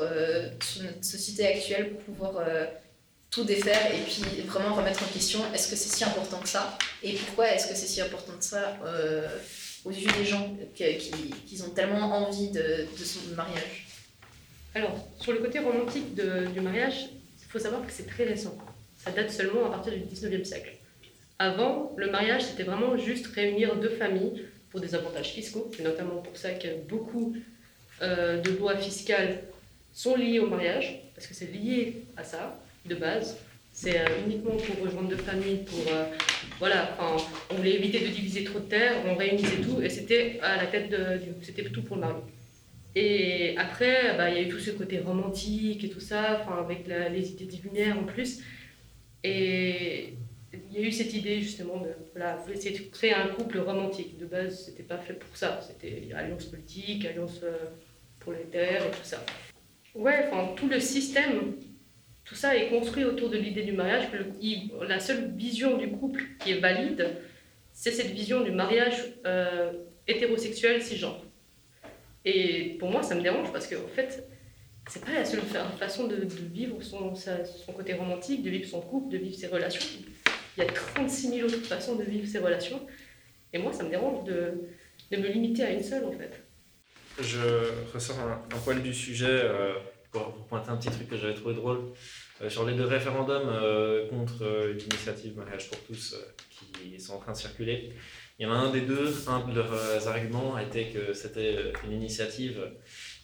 euh, 0.00 0.50
notre 0.82 1.04
société 1.04 1.46
actuelle 1.46 1.90
pour 1.90 2.00
pouvoir 2.00 2.38
euh, 2.38 2.64
tout 3.30 3.44
défaire 3.44 3.94
et 3.94 4.00
puis 4.00 4.42
vraiment 4.42 4.74
remettre 4.74 5.02
en 5.02 5.06
question 5.06 5.40
est-ce 5.54 5.70
que 5.70 5.76
c'est 5.76 5.94
si 5.94 6.04
important 6.04 6.38
que 6.38 6.48
ça 6.48 6.76
et 7.02 7.12
pourquoi 7.12 7.52
est-ce 7.52 7.68
que 7.68 7.74
c'est 7.74 7.86
si 7.86 8.00
important 8.00 8.32
que 8.38 8.44
ça 8.44 8.78
aux 9.84 9.90
yeux 9.90 10.10
des 10.18 10.24
gens 10.24 10.54
qui, 10.74 11.62
ont 11.62 11.70
tellement 11.70 12.26
envie 12.26 12.50
de, 12.50 12.86
son 13.02 13.34
mariage? 13.34 13.86
Alors, 14.74 15.08
sur 15.18 15.32
le 15.32 15.38
côté 15.38 15.58
romantique 15.58 16.14
du 16.14 16.60
mariage, 16.60 17.08
il 17.38 17.48
faut 17.48 17.58
savoir 17.58 17.86
que 17.86 17.92
c'est 17.92 18.06
très 18.06 18.24
récent. 18.24 18.56
Ça 18.96 19.10
date 19.10 19.30
seulement 19.30 19.66
à 19.66 19.70
partir 19.70 19.94
du 19.94 20.00
19e 20.00 20.44
siècle. 20.44 20.76
Avant, 21.38 21.94
le 21.96 22.10
mariage, 22.10 22.42
c'était 22.42 22.64
vraiment 22.64 22.98
juste 22.98 23.28
réunir 23.28 23.76
deux 23.76 23.88
familles 23.88 24.44
pour 24.70 24.80
des 24.80 24.94
avantages 24.94 25.30
fiscaux. 25.30 25.70
C'est 25.76 25.82
notamment 25.82 26.16
pour 26.22 26.36
ça 26.36 26.52
que 26.52 26.68
beaucoup 26.88 27.34
euh, 28.02 28.40
de 28.40 28.50
lois 28.52 28.76
fiscales 28.76 29.42
sont 29.92 30.16
liées 30.16 30.38
au 30.38 30.46
mariage, 30.46 31.00
parce 31.14 31.26
que 31.26 31.34
c'est 31.34 31.52
lié 31.52 32.04
à 32.16 32.24
ça, 32.24 32.58
de 32.86 32.94
base. 32.94 33.38
C'est 33.72 33.98
euh, 33.98 34.04
uniquement 34.26 34.56
pour 34.56 34.84
rejoindre 34.84 35.08
deux 35.08 35.16
familles, 35.16 35.64
pour... 35.66 35.92
euh, 35.92 36.04
voilà, 36.58 36.90
enfin, 36.98 37.24
on 37.50 37.54
voulait 37.54 37.74
éviter 37.74 38.00
de 38.00 38.08
diviser 38.08 38.44
trop 38.44 38.58
de 38.58 38.64
terres, 38.64 38.96
on 39.06 39.14
réunissait 39.14 39.60
tout, 39.62 39.80
et 39.82 39.88
c'était 39.88 40.38
à 40.42 40.56
la 40.56 40.66
tête 40.66 40.88
du- 40.88 41.44
C'était 41.44 41.64
tout 41.64 41.82
pour 41.82 41.96
le 41.96 42.02
mari. 42.02 42.20
Et 42.96 43.56
après, 43.56 44.16
bah, 44.16 44.28
il 44.30 44.36
y 44.36 44.38
a 44.38 44.42
eu 44.42 44.48
tout 44.48 44.58
ce 44.58 44.72
côté 44.72 44.98
romantique 44.98 45.84
et 45.84 45.90
tout 45.90 46.00
ça, 46.00 46.44
avec 46.58 46.86
les 46.88 47.30
idées 47.30 47.44
divinaires 47.44 47.96
en 47.98 48.04
plus. 48.04 48.40
Et 49.22 50.14
il 50.52 50.72
y 50.80 50.82
a 50.84 50.86
eu 50.88 50.92
cette 50.92 51.14
idée 51.14 51.40
justement 51.40 51.78
de 51.80 51.90
voilà, 52.12 52.44
essayer 52.52 52.78
de 52.78 52.84
créer 52.90 53.14
un 53.14 53.28
couple 53.28 53.58
romantique. 53.58 54.18
De 54.18 54.26
base, 54.26 54.64
c'était 54.66 54.82
pas 54.82 54.98
fait 54.98 55.14
pour 55.14 55.36
ça. 55.36 55.60
C'était 55.66 56.08
alliance 56.14 56.46
politique, 56.46 57.04
alliance 57.04 57.40
euh, 57.42 57.56
pour 58.18 58.32
les 58.32 58.44
terres 58.44 58.84
et 58.86 58.90
tout 58.90 59.04
ça. 59.04 59.24
Ouais, 59.94 60.26
enfin, 60.26 60.52
tout 60.56 60.68
le 60.68 60.80
système, 60.80 61.54
tout 62.24 62.34
ça 62.34 62.56
est 62.56 62.68
construit 62.68 63.04
autour 63.04 63.28
de 63.30 63.38
l'idée 63.38 63.62
du 63.62 63.72
mariage. 63.72 64.10
Que 64.10 64.84
la 64.84 65.00
seule 65.00 65.30
vision 65.36 65.76
du 65.76 65.88
couple 65.90 66.22
qui 66.40 66.52
est 66.52 66.58
valide, 66.60 67.16
c'est 67.72 67.92
cette 67.92 68.10
vision 68.10 68.40
du 68.42 68.50
mariage 68.50 69.14
euh, 69.26 69.72
hétérosexuel 70.06 70.82
cisgenre. 70.82 71.24
Et 72.24 72.76
pour 72.78 72.90
moi, 72.90 73.02
ça 73.02 73.14
me 73.14 73.22
dérange 73.22 73.52
parce 73.52 73.66
qu'en 73.66 73.88
fait, 73.94 74.28
c'est 74.88 75.04
pas 75.04 75.12
la 75.12 75.24
seule 75.24 75.40
fa- 75.40 75.64
façon 75.78 76.06
de, 76.06 76.16
vivre 76.52 76.82
son, 76.82 77.14
son 77.14 77.72
côté 77.72 77.94
romantique, 77.94 78.42
de 78.42 78.50
vivre 78.50 78.68
son 78.68 78.80
couple, 78.80 79.12
de 79.12 79.18
vivre 79.18 79.36
ses 79.36 79.46
relations. 79.46 79.80
Il 80.56 80.64
y 80.64 80.66
a 80.66 80.72
36 80.72 81.28
000 81.28 81.46
autres 81.46 81.66
façons 81.66 81.96
de 81.96 82.04
vivre 82.04 82.26
ses 82.26 82.38
relations. 82.38 82.86
Et 83.52 83.58
moi, 83.58 83.72
ça 83.72 83.84
me 83.84 83.90
dérange 83.90 84.24
de, 84.24 84.52
de 85.10 85.16
me 85.16 85.28
limiter 85.28 85.64
à 85.64 85.70
une 85.70 85.82
seule, 85.82 86.04
en 86.04 86.12
fait. 86.12 86.44
Je 87.20 87.92
ressors 87.92 88.18
un, 88.20 88.58
poil 88.64 88.82
du 88.82 88.94
sujet 88.94 89.26
euh, 89.28 89.74
pour, 90.10 90.32
pointer 90.46 90.70
un 90.70 90.76
petit 90.76 90.90
truc 90.90 91.08
que 91.08 91.16
j'avais 91.16 91.34
trouvé 91.34 91.54
drôle. 91.54 91.92
Euh, 92.42 92.48
sur 92.48 92.64
les 92.66 92.74
deux 92.74 92.86
référendums 92.86 93.48
euh, 93.48 94.08
contre 94.08 94.42
euh, 94.42 94.72
l'initiative 94.72 95.36
Mariage 95.36 95.68
pour 95.68 95.78
tous 95.80 96.14
euh, 96.14 96.34
qui 96.50 96.98
sont 96.98 97.14
en 97.14 97.18
train 97.18 97.32
de 97.32 97.36
circuler, 97.36 97.92
il 98.40 98.44
y 98.44 98.46
en 98.46 98.52
a 98.52 98.56
un 98.56 98.70
des 98.70 98.80
deux, 98.80 99.28
un 99.28 99.46
de 99.46 99.54
leurs 99.54 99.74
euh, 99.74 100.00
arguments 100.06 100.58
était 100.58 100.86
que 100.86 101.12
c'était 101.12 101.56
euh, 101.58 101.72
une 101.84 101.92
initiative 101.92 102.72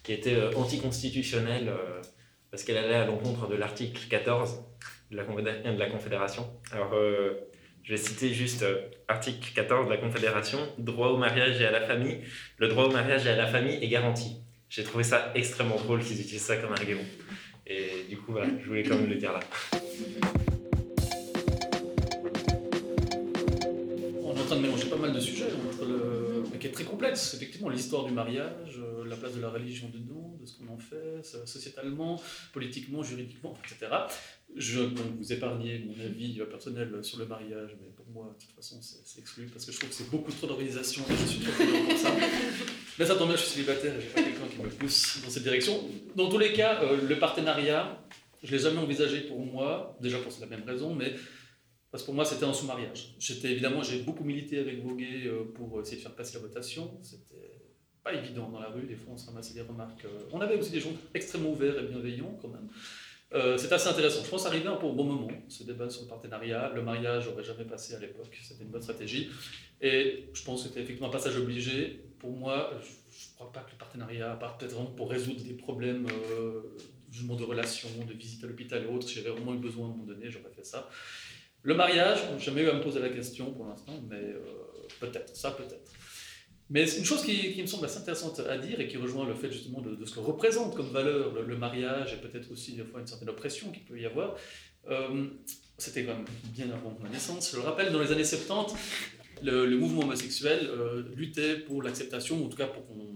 qui 0.02 0.12
était 0.12 0.34
euh, 0.34 0.52
anticonstitutionnelle 0.54 1.70
euh, 1.70 2.02
parce 2.50 2.64
qu'elle 2.64 2.76
allait 2.76 2.96
à 2.96 3.06
l'encontre 3.06 3.48
de 3.48 3.54
l'article 3.54 3.98
14 4.10 4.62
de 5.10 5.16
la, 5.16 5.86
Confédération. 5.88 6.46
Alors, 6.72 6.92
euh, 6.94 7.34
je 7.82 7.92
vais 7.92 7.96
citer 7.96 8.32
juste 8.32 8.62
euh, 8.62 8.88
article 9.06 9.52
14 9.54 9.86
de 9.86 9.90
la 9.90 9.98
Confédération, 9.98 10.58
droit 10.78 11.08
au 11.08 11.16
mariage 11.16 11.60
et 11.60 11.66
à 11.66 11.70
la 11.70 11.80
famille. 11.80 12.18
Le 12.58 12.68
droit 12.68 12.84
au 12.84 12.90
mariage 12.90 13.26
et 13.26 13.30
à 13.30 13.36
la 13.36 13.46
famille 13.46 13.78
est 13.82 13.88
garanti. 13.88 14.38
J'ai 14.68 14.82
trouvé 14.82 15.04
ça 15.04 15.30
extrêmement 15.34 15.76
drôle 15.76 16.00
qu'ils 16.00 16.20
utilisent 16.20 16.42
ça 16.42 16.56
comme 16.56 16.72
argument. 16.72 17.04
Et 17.68 18.06
du 18.08 18.16
coup, 18.16 18.32
voilà, 18.32 18.48
je 18.60 18.66
voulais 18.66 18.82
quand 18.82 18.96
même 18.96 19.08
le 19.08 19.14
dire 19.14 19.32
là. 19.32 19.40
On 24.22 24.34
est 24.36 24.40
en 24.40 24.44
train 24.44 24.56
de 24.56 24.62
mélanger 24.62 24.86
pas 24.88 24.96
mal 24.96 25.12
de 25.12 25.20
sujets, 25.20 25.46
entre 25.68 25.84
le... 25.84 26.58
qui 26.58 26.66
est 26.66 26.72
très 26.72 26.84
complexe. 26.84 27.34
Effectivement, 27.34 27.68
l'histoire 27.68 28.04
du 28.04 28.12
mariage, 28.12 28.78
euh, 28.78 29.04
la 29.08 29.16
place 29.16 29.34
de 29.34 29.40
la 29.40 29.48
religion 29.50 29.88
dedans, 29.94 30.25
de 30.46 30.50
ce 30.50 30.58
qu'on 30.58 30.72
en 30.72 30.78
fait, 30.78 31.22
so- 31.24 31.44
sociétalement, 31.46 32.20
politiquement, 32.52 33.02
juridiquement, 33.02 33.56
etc. 33.64 33.92
Je 34.56 34.80
donc, 34.80 35.06
vous 35.18 35.32
épargner 35.32 35.80
mon 35.80 35.92
avis 36.04 36.40
euh, 36.40 36.46
personnel 36.46 37.02
sur 37.04 37.18
le 37.18 37.26
mariage, 37.26 37.76
mais 37.80 37.88
pour 37.88 38.06
moi, 38.06 38.34
de 38.38 38.44
toute 38.44 38.54
façon, 38.54 38.80
c'est 38.80 39.20
exclu 39.20 39.46
parce 39.52 39.64
que 39.66 39.72
je 39.72 39.76
trouve 39.78 39.90
que 39.90 39.94
c'est 39.94 40.10
beaucoup 40.10 40.32
trop 40.32 40.46
d'organisation 40.46 41.02
et 41.10 41.16
je 41.16 41.26
suis 41.26 41.40
trop 41.40 41.52
pour 41.88 41.98
ça. 41.98 42.14
Mais 42.98 43.04
ça 43.04 43.14
tombe 43.16 43.28
bien, 43.28 43.36
je 43.36 43.42
suis 43.42 43.50
célibataire 43.56 43.94
et 43.94 44.00
j'ai 44.00 44.08
pas 44.08 44.22
quelqu'un 44.22 44.46
qui 44.50 44.58
me 44.62 44.68
pousse 44.70 45.20
dans 45.22 45.28
cette 45.28 45.42
direction. 45.42 45.84
Dans 46.14 46.30
tous 46.30 46.38
les 46.38 46.54
cas, 46.54 46.82
euh, 46.82 47.06
le 47.06 47.18
partenariat, 47.18 48.02
je 48.42 48.52
l'ai 48.52 48.58
jamais 48.58 48.78
envisagé 48.78 49.20
pour 49.22 49.38
moi, 49.44 49.98
déjà 50.00 50.18
pour 50.18 50.32
la 50.40 50.46
même 50.46 50.62
raison, 50.64 50.94
mais 50.94 51.12
parce 51.90 52.02
que 52.02 52.06
pour 52.06 52.14
moi, 52.14 52.24
c'était 52.24 52.44
un 52.44 52.54
sous-mariage. 52.54 53.14
J'étais 53.18 53.50
évidemment, 53.52 53.82
j'ai 53.82 54.00
beaucoup 54.00 54.24
milité 54.24 54.58
avec 54.58 54.82
Voguet 54.82 55.26
euh, 55.26 55.44
pour 55.54 55.80
essayer 55.80 55.98
de 55.98 56.02
faire 56.02 56.14
passer 56.14 56.34
la 56.34 56.40
votation. 56.40 56.98
C'était 57.02 57.55
pas 58.06 58.14
évident 58.14 58.48
dans 58.48 58.60
la 58.60 58.68
rue. 58.68 58.86
Des 58.86 58.94
fois, 58.94 59.14
on 59.14 59.16
se 59.18 59.26
ramassait 59.26 59.54
des 59.54 59.62
remarques. 59.62 60.04
euh, 60.04 60.32
On 60.32 60.40
avait 60.40 60.56
aussi 60.56 60.70
des 60.70 60.80
gens 60.80 60.92
extrêmement 61.12 61.50
ouverts 61.50 61.78
et 61.78 61.82
bienveillants 61.82 62.38
quand 62.40 62.48
même. 62.48 62.68
Euh, 63.34 63.58
c'est 63.58 63.72
assez 63.72 63.88
intéressant. 63.88 64.22
Je 64.24 64.30
pense 64.30 64.46
arriver 64.46 64.68
un 64.68 64.76
peu 64.76 64.86
au 64.86 64.92
bon 64.92 65.04
moment, 65.04 65.28
ce 65.48 65.64
débat 65.64 65.90
sur 65.90 66.02
le 66.02 66.08
partenariat. 66.08 66.70
Le 66.74 66.82
mariage 66.82 67.28
n'aurait 67.28 67.42
jamais 67.42 67.64
passé 67.64 67.94
à 67.94 67.98
l'époque. 67.98 68.38
C'était 68.40 68.62
une 68.62 68.70
bonne 68.70 68.82
stratégie. 68.82 69.28
Et 69.80 70.30
je 70.32 70.44
pense 70.44 70.62
que 70.62 70.68
c'était 70.68 70.82
effectivement 70.82 71.08
un 71.08 71.12
passage 71.18 71.36
obligé. 71.36 72.04
Pour 72.20 72.30
moi, 72.30 72.70
je 72.80 72.86
ne 72.86 73.34
crois 73.34 73.52
pas 73.52 73.60
que 73.60 73.72
le 73.72 73.78
partenariat, 73.78 74.32
à 74.32 74.36
part 74.36 74.56
peut-être 74.56 74.76
pour 74.94 75.10
résoudre 75.10 75.42
des 75.42 75.54
problèmes 75.54 76.06
euh, 76.30 76.62
de 77.38 77.44
relation, 77.44 77.88
de 78.08 78.12
visite 78.12 78.44
à 78.44 78.46
l'hôpital 78.46 78.84
et 78.84 78.86
autres, 78.86 79.08
j'avais 79.08 79.30
vraiment 79.30 79.54
eu 79.54 79.58
besoin 79.58 79.86
à 79.86 79.88
un 79.88 79.92
moment 79.92 80.04
donné, 80.04 80.30
j'aurais 80.30 80.52
fait 80.54 80.64
ça. 80.64 80.88
Le 81.62 81.74
mariage, 81.74 82.18
j'ai 82.38 82.44
jamais 82.44 82.62
eu 82.62 82.68
à 82.68 82.74
me 82.74 82.82
poser 82.82 83.00
la 83.00 83.08
question 83.08 83.52
pour 83.52 83.66
l'instant, 83.66 83.94
mais 84.08 84.16
euh, 84.16 84.38
peut-être, 85.00 85.34
ça 85.34 85.50
peut-être. 85.50 85.90
Mais 86.68 86.88
une 86.96 87.04
chose 87.04 87.22
qui, 87.22 87.60
me 87.60 87.66
semble 87.66 87.84
assez 87.84 87.98
intéressante 87.98 88.40
à 88.40 88.58
dire 88.58 88.80
et 88.80 88.88
qui 88.88 88.96
rejoint 88.96 89.26
le 89.26 89.34
fait 89.34 89.52
justement 89.52 89.80
de, 89.80 90.04
ce 90.04 90.14
que 90.14 90.20
représente 90.20 90.74
comme 90.74 90.90
valeur 90.90 91.32
le, 91.32 91.56
mariage 91.56 92.14
et 92.14 92.16
peut-être 92.16 92.50
aussi 92.50 92.72
des 92.72 92.82
fois 92.82 93.00
une 93.00 93.06
certaine 93.06 93.28
oppression 93.28 93.70
qu'il 93.70 93.84
peut 93.84 93.98
y 94.00 94.06
avoir. 94.06 94.34
Euh, 94.88 95.26
c'était 95.78 96.04
quand 96.04 96.14
même 96.14 96.24
bien 96.52 96.66
avant 96.70 96.96
ma 97.00 97.08
naissance. 97.08 97.52
Je 97.52 97.56
le 97.56 97.62
rappelle, 97.62 97.92
dans 97.92 98.00
les 98.00 98.10
années 98.10 98.24
70, 98.24 98.74
le, 99.42 99.76
mouvement 99.76 100.02
homosexuel 100.02 100.66
euh, 100.66 101.04
luttait 101.14 101.56
pour 101.58 101.82
l'acceptation, 101.82 102.44
en 102.44 102.48
tout 102.48 102.56
cas 102.56 102.66
pour 102.66 102.86
qu'on 102.86 103.15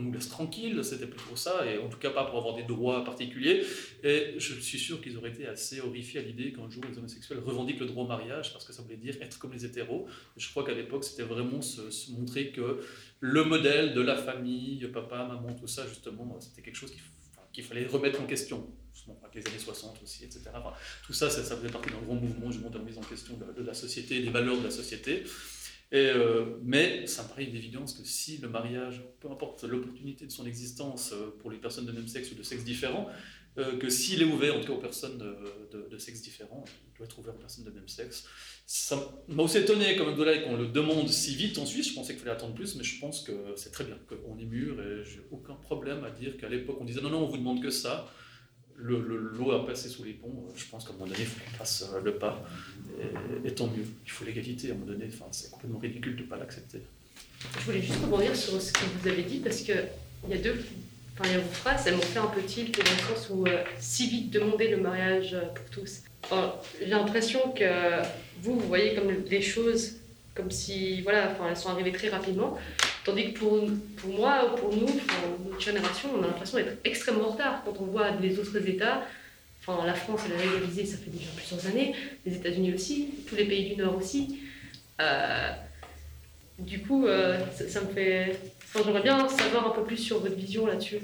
nous 0.00 0.12
laisse 0.12 0.28
tranquille, 0.28 0.82
c'était 0.82 1.06
plutôt 1.06 1.36
ça, 1.36 1.66
et 1.66 1.78
en 1.78 1.88
tout 1.88 1.98
cas 1.98 2.10
pas 2.10 2.24
pour 2.24 2.38
avoir 2.38 2.54
des 2.54 2.62
droits 2.62 3.04
particuliers. 3.04 3.64
Et 4.02 4.34
je 4.38 4.54
suis 4.54 4.78
sûr 4.78 5.00
qu'ils 5.00 5.16
auraient 5.16 5.30
été 5.30 5.46
assez 5.46 5.80
horrifiés 5.80 6.20
à 6.20 6.22
l'idée 6.22 6.52
qu'un 6.52 6.70
jour 6.70 6.82
les 6.88 6.98
homosexuels 6.98 7.40
revendiquent 7.40 7.80
le 7.80 7.86
droit 7.86 8.04
au 8.04 8.08
mariage, 8.08 8.52
parce 8.52 8.64
que 8.64 8.72
ça 8.72 8.82
voulait 8.82 8.96
dire 8.96 9.16
être 9.20 9.38
comme 9.38 9.52
les 9.52 9.64
hétéros. 9.64 10.06
je 10.36 10.48
crois 10.50 10.64
qu'à 10.64 10.74
l'époque, 10.74 11.04
c'était 11.04 11.22
vraiment 11.22 11.62
se, 11.62 12.10
montrer 12.12 12.50
que 12.50 12.80
le 13.20 13.44
modèle 13.44 13.94
de 13.94 14.00
la 14.00 14.16
famille, 14.16 14.86
papa, 14.92 15.24
maman, 15.24 15.54
tout 15.54 15.66
ça, 15.66 15.86
justement, 15.86 16.38
c'était 16.40 16.62
quelque 16.62 16.76
chose 16.76 16.94
qu'il 17.52 17.64
fallait 17.64 17.86
remettre 17.86 18.20
en 18.20 18.26
question 18.26 18.66
avec 19.22 19.34
les 19.34 19.46
années 19.50 19.58
60 19.58 20.00
aussi, 20.02 20.24
etc. 20.24 20.42
tout 21.06 21.12
ça, 21.12 21.30
ça, 21.30 21.42
faisait 21.56 21.70
partie 21.70 21.90
d'un 21.90 22.00
grand 22.00 22.14
mouvement, 22.14 22.50
je 22.50 22.58
monte 22.58 22.72
de 22.72 22.78
mise 22.78 22.98
en 22.98 23.02
question 23.02 23.38
de, 23.56 23.62
la 23.62 23.74
société, 23.74 24.20
des 24.20 24.30
valeurs 24.30 24.58
de 24.58 24.64
la 24.64 24.70
société. 24.70 25.24
Euh, 25.94 26.58
mais 26.62 27.06
ça 27.06 27.22
me 27.22 27.28
paraît 27.28 27.44
une 27.44 27.56
évidence 27.56 27.94
que 27.94 28.04
si 28.04 28.38
le 28.38 28.48
mariage, 28.48 29.02
peu 29.20 29.30
importe 29.30 29.64
l'opportunité 29.64 30.26
de 30.26 30.30
son 30.30 30.46
existence 30.46 31.12
euh, 31.14 31.34
pour 31.40 31.50
les 31.50 31.56
personnes 31.56 31.86
de 31.86 31.92
même 31.92 32.08
sexe 32.08 32.30
ou 32.30 32.34
de 32.34 32.42
sexe 32.42 32.62
différent, 32.62 33.08
euh, 33.56 33.78
que 33.78 33.88
s'il 33.88 34.20
est 34.20 34.26
ouvert 34.26 34.54
en 34.54 34.60
tout 34.60 34.66
cas 34.66 34.74
aux 34.74 34.80
personnes 34.80 35.18
de, 35.18 35.98
sexe 35.98 36.20
différent, 36.20 36.64
il 36.86 36.96
doit 36.98 37.06
être 37.06 37.18
ouvert 37.18 37.34
aux 37.34 37.38
personnes 37.38 37.64
de 37.64 37.70
même 37.70 37.88
sexe. 37.88 38.26
Ça 38.66 39.00
m'a 39.28 39.42
aussi 39.42 39.58
étonné 39.58 39.96
comme 39.96 40.14
qu'on 40.14 40.56
le 40.56 40.68
demande 40.68 41.08
si 41.08 41.34
vite 41.34 41.56
en 41.56 41.64
Suisse, 41.64 41.88
je 41.88 41.94
pensais 41.94 42.12
qu'il 42.12 42.20
fallait 42.20 42.36
attendre 42.36 42.54
plus, 42.54 42.76
mais 42.76 42.84
je 42.84 43.00
pense 43.00 43.22
que 43.22 43.32
c'est 43.56 43.72
très 43.72 43.84
bien, 43.84 43.98
qu'on 44.06 44.38
est 44.38 44.44
mûr 44.44 44.80
et 44.80 45.04
j'ai 45.04 45.22
aucun 45.30 45.54
problème 45.54 46.04
à 46.04 46.10
dire 46.10 46.36
qu'à 46.36 46.48
l'époque 46.48 46.76
on 46.80 46.84
disait 46.84 47.00
non, 47.00 47.10
non, 47.10 47.24
on 47.24 47.28
vous 47.28 47.38
demande 47.38 47.62
que 47.62 47.70
ça 47.70 48.12
l'eau 48.78 49.00
le, 49.00 49.54
a 49.54 49.66
passé 49.66 49.88
sous 49.88 50.04
les 50.04 50.12
ponts. 50.12 50.48
Je 50.56 50.64
pense 50.70 50.84
qu'à 50.84 50.90
un 50.90 50.92
moment 50.94 51.06
donné, 51.06 51.20
il 51.20 51.26
faut 51.26 51.40
qu'on 51.40 51.58
passe 51.58 51.90
euh, 51.94 52.00
le 52.02 52.14
pas. 52.14 52.42
Et, 53.44 53.52
tant 53.52 53.66
mieux. 53.66 53.84
Il 54.04 54.10
faut 54.10 54.24
l'égalité 54.24 54.70
à 54.70 54.72
un 54.72 54.74
moment 54.74 54.92
donné. 54.92 55.06
Enfin, 55.12 55.26
c'est 55.30 55.50
complètement 55.50 55.78
ridicule 55.78 56.16
de 56.16 56.22
ne 56.22 56.26
pas 56.26 56.36
l'accepter. 56.36 56.80
Je 57.58 57.64
voulais 57.64 57.82
juste 57.82 58.00
rebondir 58.00 58.34
sur 58.34 58.60
ce 58.60 58.72
que 58.72 58.80
vous 59.00 59.08
avez 59.08 59.22
dit 59.22 59.38
parce 59.38 59.58
qu'il 59.58 59.88
y 60.28 60.32
a 60.32 60.38
deux. 60.38 60.64
Enfin, 61.18 61.30
y 61.30 61.34
a 61.34 61.38
vos 61.38 61.50
phrases, 61.50 61.86
elles 61.86 61.96
m'ont 61.96 62.02
fait 62.02 62.18
un 62.18 62.26
peu 62.26 62.42
tilt 62.42 62.76
dans 62.76 62.90
le 62.90 63.16
sens 63.16 63.30
où 63.30 63.46
euh, 63.46 63.64
si 63.78 64.08
vite 64.08 64.30
demander 64.30 64.68
le 64.68 64.76
mariage 64.78 65.34
euh, 65.34 65.46
pour 65.46 65.68
tous. 65.70 66.02
J'ai 66.80 66.86
l'impression 66.86 67.52
que 67.52 68.02
vous, 68.42 68.58
vous 68.58 68.68
voyez 68.68 68.94
comme 68.94 69.10
les 69.10 69.40
choses 69.42 69.98
comme 70.38 70.50
si, 70.52 71.02
voilà, 71.02 71.32
enfin, 71.32 71.48
elles 71.50 71.56
sont 71.56 71.70
arrivées 71.70 71.90
très 71.90 72.08
rapidement. 72.08 72.56
Tandis 73.04 73.32
que 73.32 73.38
pour, 73.38 73.66
pour 73.96 74.10
moi, 74.10 74.54
pour 74.56 74.74
nous, 74.74 74.86
notre 74.86 75.60
génération, 75.60 76.10
on 76.18 76.22
a 76.22 76.26
l'impression 76.26 76.58
d'être 76.58 76.78
extrêmement 76.84 77.28
en 77.28 77.32
retard 77.32 77.62
quand 77.64 77.74
on 77.80 77.86
voit 77.86 78.10
les 78.20 78.38
autres 78.38 78.56
États. 78.68 79.06
Enfin, 79.66 79.84
la 79.86 79.94
France, 79.94 80.22
elle 80.26 80.40
a 80.40 80.44
légalisé, 80.44 80.86
ça 80.86 80.96
fait 80.96 81.10
déjà 81.10 81.30
plusieurs 81.36 81.66
années. 81.66 81.94
Les 82.24 82.34
États-Unis 82.36 82.74
aussi, 82.74 83.10
tous 83.28 83.36
les 83.36 83.44
pays 83.44 83.74
du 83.74 83.76
Nord 83.76 83.96
aussi. 83.96 84.40
Euh, 85.00 85.50
du 86.58 86.80
coup, 86.80 87.06
euh, 87.06 87.38
ça, 87.52 87.80
me 87.80 87.88
fait. 87.88 88.38
J'aimerais 88.74 89.02
bien 89.02 89.28
savoir 89.28 89.68
un 89.68 89.70
peu 89.70 89.84
plus 89.84 89.96
sur 89.96 90.20
votre 90.20 90.34
vision 90.34 90.66
là-dessus. 90.66 90.98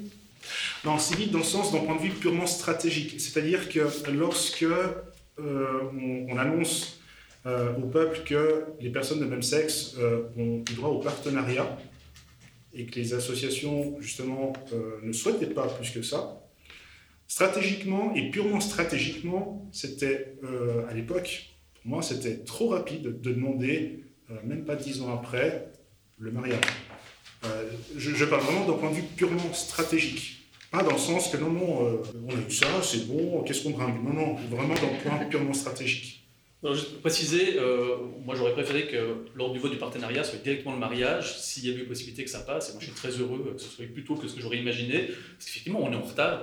Non, 0.85 0.99
c'est 0.99 1.17
vite 1.17 1.31
dans 1.31 1.39
le 1.39 1.45
sens 1.45 1.73
d'un 1.73 1.81
point 1.81 1.97
de 1.97 2.01
vue 2.01 2.11
purement 2.11 2.47
stratégique. 2.47 3.21
C'est-à-dire 3.21 3.69
que 3.69 3.81
lorsque 4.11 4.65
euh, 4.65 6.27
on, 6.29 6.37
annonce 6.37 6.99
au 7.47 7.87
peuple 7.89 8.21
que 8.25 8.65
les 8.81 8.91
personnes 8.91 9.21
de 9.21 9.27
même 9.27 9.43
sexe 9.43 9.97
ont 10.37 10.65
droit 10.75 10.89
au 10.89 10.99
partenariat, 10.99 11.79
et 12.75 12.87
que 12.87 12.99
les 12.99 13.15
associations, 13.15 13.97
justement, 14.01 14.53
euh, 14.73 14.99
ne 15.03 15.13
souhaitaient 15.13 15.47
pas 15.47 15.69
plus 15.69 15.91
que 15.91 16.03
ça, 16.03 16.43
stratégiquement 17.29 18.13
et 18.15 18.31
purement 18.31 18.61
stratégiquement, 18.61 19.69
c'était, 19.73 20.37
euh, 20.43 20.87
à 20.89 20.95
l'époque, 20.95 21.55
pour 21.75 21.93
moi, 21.93 22.03
c'était 22.03 22.39
trop 22.39 22.69
rapide 22.69 23.21
de 23.21 23.33
demander, 23.33 24.05
euh, 24.31 24.35
même 24.45 24.65
pas 24.65 24.75
dix 24.75 25.01
ans 25.03 25.15
après, 25.15 25.69
le 26.19 26.31
mariage. 26.31 26.61
Je, 27.97 28.25
parle 28.25 28.43
vraiment 28.43 28.67
d'un 28.67 28.73
point 28.73 28.91
de 28.91 28.97
vue 28.97 29.03
purement 29.03 29.53
stratégique. 29.53 30.49
Pas 30.71 30.83
dans 30.83 30.93
le 30.93 30.99
sens 30.99 31.29
que 31.29 31.37
non, 31.37 31.51
non, 31.51 32.03
on 32.27 32.31
a 32.31 32.49
eu 32.49 32.51
ça, 32.51 32.67
c'est 32.83 33.07
bon, 33.07 33.43
qu'est-ce 33.43 33.63
qu'on 33.63 33.71
bringue? 33.71 34.03
Non, 34.03 34.15
non, 34.15 34.35
vraiment 34.51 34.75
le 34.75 35.03
point 35.03 35.19
purement 35.27 35.53
stratégique. 35.53 36.24
Alors, 36.65 36.77
juste 36.77 36.99
préciser, 37.03 37.59
euh, 37.59 37.99
moi 38.25 38.35
j'aurais 38.35 38.55
préféré 38.55 38.87
que 38.87 39.27
lors 39.35 39.53
du 39.53 39.59
vote 39.59 39.71
du 39.71 39.77
partenariat 39.77 40.25
soit 40.25 40.39
directement 40.39 40.73
le 40.73 40.81
mariage, 40.81 41.39
s'il 41.39 41.67
y 41.67 41.71
avait 41.71 41.83
eu 41.83 41.85
possibilité 41.85 42.25
que 42.25 42.31
ça 42.31 42.41
passe, 42.41 42.71
et 42.71 42.73
moi 42.73 42.81
je 42.81 42.87
suis 42.87 42.95
très 42.95 43.11
heureux 43.11 43.53
que 43.55 43.61
ce 43.61 43.69
soit 43.69 43.85
plutôt 43.85 44.15
que 44.15 44.27
ce 44.27 44.35
que 44.35 44.41
j'aurais 44.41 44.57
imaginé, 44.57 45.09
parce 45.09 45.45
qu'effectivement 45.45 45.81
on 45.83 45.93
est 45.93 45.97
en 45.97 46.01
retard. 46.01 46.43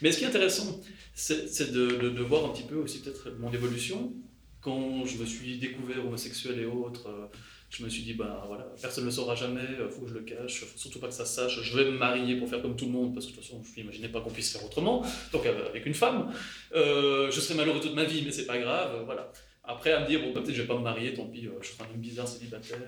Mais 0.00 0.12
ce 0.12 0.18
qui 0.18 0.22
est 0.22 0.28
intéressant, 0.28 0.80
c'est 1.14 1.72
de, 1.72 1.86
de, 2.08 2.22
voir 2.22 2.44
un 2.44 2.50
petit 2.50 2.62
peu 2.62 2.76
aussi 2.76 3.00
peut-être 3.00 3.32
mon 3.40 3.52
évolution. 3.52 4.12
Quand 4.60 5.04
je 5.06 5.18
me 5.18 5.26
suis 5.26 5.58
découvert 5.58 6.06
homosexuel 6.06 6.60
et 6.60 6.66
autres, 6.66 7.08
euh, 7.08 7.26
je 7.72 7.82
me 7.82 7.88
suis 7.88 8.02
dit, 8.02 8.12
ben 8.12 8.36
voilà, 8.46 8.66
personne 8.80 9.04
ne 9.04 9.08
le 9.08 9.14
saura 9.14 9.34
jamais, 9.34 9.62
il 9.80 9.90
faut 9.90 10.02
que 10.02 10.08
je 10.08 10.14
le 10.14 10.20
cache, 10.20 10.60
faut 10.64 10.78
surtout 10.78 10.98
pas 10.98 11.08
que 11.08 11.14
ça 11.14 11.24
sache, 11.24 11.62
je 11.62 11.76
vais 11.76 11.86
me 11.86 11.96
marier 11.96 12.36
pour 12.36 12.48
faire 12.48 12.60
comme 12.60 12.76
tout 12.76 12.84
le 12.84 12.90
monde, 12.90 13.14
parce 13.14 13.26
que 13.26 13.30
de 13.30 13.36
toute 13.36 13.44
façon, 13.44 13.62
je 13.64 13.80
n'imaginais 13.80 14.08
pas 14.08 14.20
qu'on 14.20 14.30
puisse 14.30 14.52
faire 14.52 14.64
autrement, 14.64 15.02
donc 15.32 15.46
euh, 15.46 15.68
avec 15.68 15.86
une 15.86 15.94
femme. 15.94 16.32
Euh, 16.74 17.30
je 17.30 17.40
serai 17.40 17.54
malheureux 17.54 17.80
toute 17.80 17.94
ma 17.94 18.04
vie, 18.04 18.22
mais 18.24 18.30
c'est 18.30 18.46
pas 18.46 18.58
grave, 18.58 18.96
euh, 18.96 19.04
voilà. 19.04 19.32
Après, 19.64 19.92
à 19.92 20.00
me 20.00 20.08
dire, 20.08 20.20
bon, 20.20 20.32
bah, 20.32 20.40
peut-être 20.42 20.56
je 20.56 20.62
vais 20.62 20.66
pas 20.66 20.76
me 20.76 20.82
marier, 20.82 21.14
tant 21.14 21.24
pis, 21.24 21.48
je 21.62 21.66
serai 21.66 21.84
un 21.84 21.94
homme 21.94 22.00
bizarre 22.00 22.28
célibataire, 22.28 22.78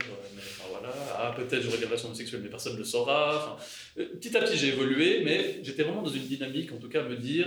voilà. 0.71 0.93
Ah, 1.17 1.35
peut-être 1.35 1.63
j'aurai 1.63 1.79
des 1.79 1.87
relations 1.87 2.09
homosexuelles, 2.09 2.43
mais 2.43 2.51
personne 2.51 2.75
ne 2.75 2.79
le 2.79 2.85
saura. 2.85 3.57
petit 3.97 4.37
à 4.37 4.43
petit, 4.43 4.59
j'ai 4.59 4.69
évolué, 4.69 5.23
mais 5.25 5.61
j'étais 5.63 5.85
vraiment 5.85 6.03
dans 6.03 6.11
une 6.11 6.27
dynamique, 6.27 6.73
en 6.73 6.79
tout 6.79 6.89
cas, 6.89 7.01
à 7.01 7.09
me 7.09 7.17
dire, 7.17 7.47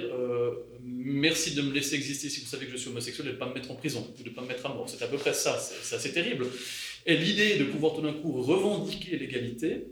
merci 0.82 1.56
de 1.56 1.62
me 1.62 1.74
laisser 1.74 1.96
exister 1.96 2.30
si 2.30 2.40
vous 2.40 2.48
savez 2.48 2.68
que 2.68 2.72
je 2.72 2.78
suis 2.78 2.90
homosexuel 2.90 3.28
et 3.28 3.30
de 3.32 3.36
ne 3.36 3.40
pas 3.40 3.48
me 3.48 3.54
mettre 3.54 3.70
en 3.70 3.76
prison, 3.76 4.08
ou 4.18 4.24
de 4.24 4.30
ne 4.30 4.34
pas 4.34 4.42
me 4.42 4.48
mettre 4.48 4.66
à 4.66 4.70
mort. 4.70 4.88
C'est 4.88 5.04
à 5.04 5.08
peu 5.08 5.18
près 5.18 5.34
ça, 5.34 5.60
c'est 5.60 5.96
assez 5.98 6.14
terrible. 6.14 6.48
Et 7.08 7.16
l'idée 7.16 7.58
de 7.58 7.64
pouvoir 7.64 7.96
tout 7.96 8.02
d'un 8.02 8.12
coup 8.12 8.34
revendiquer 8.34 9.18
l'égalité, 9.18 9.88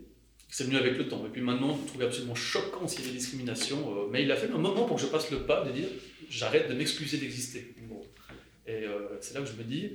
c'est 0.50 0.64
venu 0.64 0.76
avec 0.76 0.98
le 0.98 1.08
temps. 1.08 1.24
Et 1.26 1.30
puis 1.30 1.40
maintenant, 1.40 1.72
vous 1.72 1.86
trouvez 1.86 2.04
absolument 2.04 2.34
choquant 2.34 2.86
s'il 2.86 3.00
y 3.00 3.04
a 3.04 3.10
des 3.10 3.16
discriminations. 3.16 3.78
Euh, 3.90 4.08
mais 4.10 4.22
il 4.22 4.30
a 4.30 4.36
fait 4.36 4.50
un 4.50 4.58
moment 4.58 4.84
pour 4.84 4.96
que 4.96 5.02
je 5.02 5.08
passe 5.08 5.30
le 5.30 5.40
pas 5.40 5.64
de 5.64 5.72
dire 5.72 5.88
j'arrête 6.28 6.68
de 6.68 6.74
m'excuser 6.74 7.16
d'exister. 7.16 7.74
Et 8.66 8.84
euh, 8.84 9.16
c'est 9.20 9.34
là 9.34 9.40
que 9.40 9.46
je 9.46 9.54
me 9.54 9.64
dis 9.64 9.92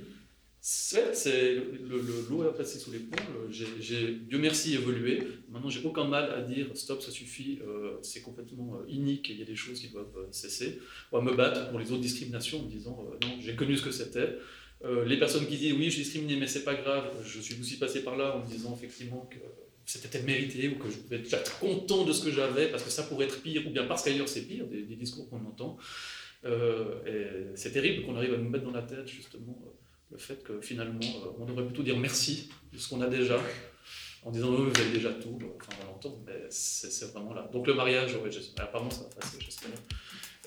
c'est 0.64 1.54
le, 1.54 2.26
l'eau 2.30 2.48
est 2.48 2.56
passé 2.56 2.78
sous 2.78 2.92
les 2.92 3.00
ponts. 3.00 3.16
J'ai, 3.50 4.14
Dieu 4.14 4.38
merci, 4.38 4.74
évolué. 4.74 5.20
Maintenant, 5.50 5.68
j'ai 5.68 5.84
aucun 5.84 6.04
mal 6.04 6.30
à 6.30 6.40
dire 6.40 6.68
stop, 6.74 7.02
ça 7.02 7.10
suffit, 7.10 7.58
euh, 7.66 7.98
c'est 8.02 8.20
complètement 8.20 8.80
inique, 8.86 9.28
il 9.28 9.40
y 9.40 9.42
a 9.42 9.44
des 9.44 9.56
choses 9.56 9.80
qui 9.80 9.88
doivent 9.88 10.28
cesser. 10.30 10.78
Ou 11.10 11.16
à 11.16 11.22
me 11.22 11.34
battre 11.34 11.70
pour 11.70 11.80
les 11.80 11.90
autres 11.90 12.00
discriminations 12.02 12.60
en 12.60 12.62
me 12.62 12.70
disant 12.70 12.96
non, 13.22 13.36
j'ai 13.40 13.56
connu 13.56 13.76
ce 13.76 13.82
que 13.82 13.90
c'était. 13.90 14.38
Euh, 14.84 15.04
les 15.04 15.18
personnes 15.18 15.46
qui 15.46 15.56
disent 15.56 15.72
oui, 15.74 15.84
je 15.84 15.90
suis 15.90 16.02
discriminé, 16.02 16.36
mais 16.36 16.46
c'est 16.46 16.64
pas 16.64 16.74
grave, 16.74 17.10
je 17.24 17.40
suis 17.40 17.58
aussi 17.60 17.78
passé 17.78 18.02
par 18.02 18.16
là 18.16 18.36
en 18.36 18.40
me 18.40 18.46
disant 18.46 18.74
effectivement 18.74 19.28
que 19.30 19.38
c'était 19.86 20.22
mérité 20.22 20.68
ou 20.68 20.78
que 20.78 20.90
je 20.90 20.96
pouvais 20.96 21.20
être 21.20 21.58
content 21.58 22.04
de 22.04 22.12
ce 22.12 22.24
que 22.24 22.30
j'avais 22.30 22.68
parce 22.68 22.82
que 22.82 22.90
ça 22.90 23.04
pourrait 23.04 23.26
être 23.26 23.42
pire 23.42 23.66
ou 23.66 23.70
bien 23.70 23.84
parce 23.84 24.02
qu'ailleurs 24.02 24.28
c'est 24.28 24.42
pire, 24.42 24.66
des, 24.66 24.82
discours 24.96 25.28
qu'on 25.28 25.44
entend. 25.44 25.76
Euh, 26.44 27.52
c'est 27.54 27.70
terrible 27.70 28.04
qu'on 28.04 28.16
arrive 28.16 28.34
à 28.34 28.36
nous 28.36 28.48
mettre 28.48 28.64
dans 28.64 28.72
la 28.72 28.82
tête 28.82 29.06
justement 29.06 29.62
euh, 29.64 29.70
le 30.10 30.18
fait 30.18 30.42
que 30.42 30.60
finalement 30.60 31.00
on 31.38 31.44
devrait 31.44 31.64
plutôt 31.64 31.84
dire 31.84 31.96
merci 31.96 32.48
de 32.72 32.78
ce 32.78 32.88
qu'on 32.88 33.00
a 33.00 33.06
déjà 33.06 33.40
en 34.24 34.30
disant 34.30 34.50
oui, 34.50 34.70
vous 34.72 34.80
avez 34.80 34.92
déjà 34.92 35.12
tout, 35.12 35.38
enfin 35.60 35.72
on 35.82 35.86
l'entend, 35.86 36.22
mais 36.26 36.46
c'est 36.48 37.12
vraiment 37.12 37.34
là. 37.34 37.48
Donc 37.52 37.66
le 37.66 37.74
mariage, 37.74 38.16
apparemment 38.56 38.90
ça 38.90 39.02
va 39.02 39.20
passer, 39.20 39.38
j'espère. 39.40 39.70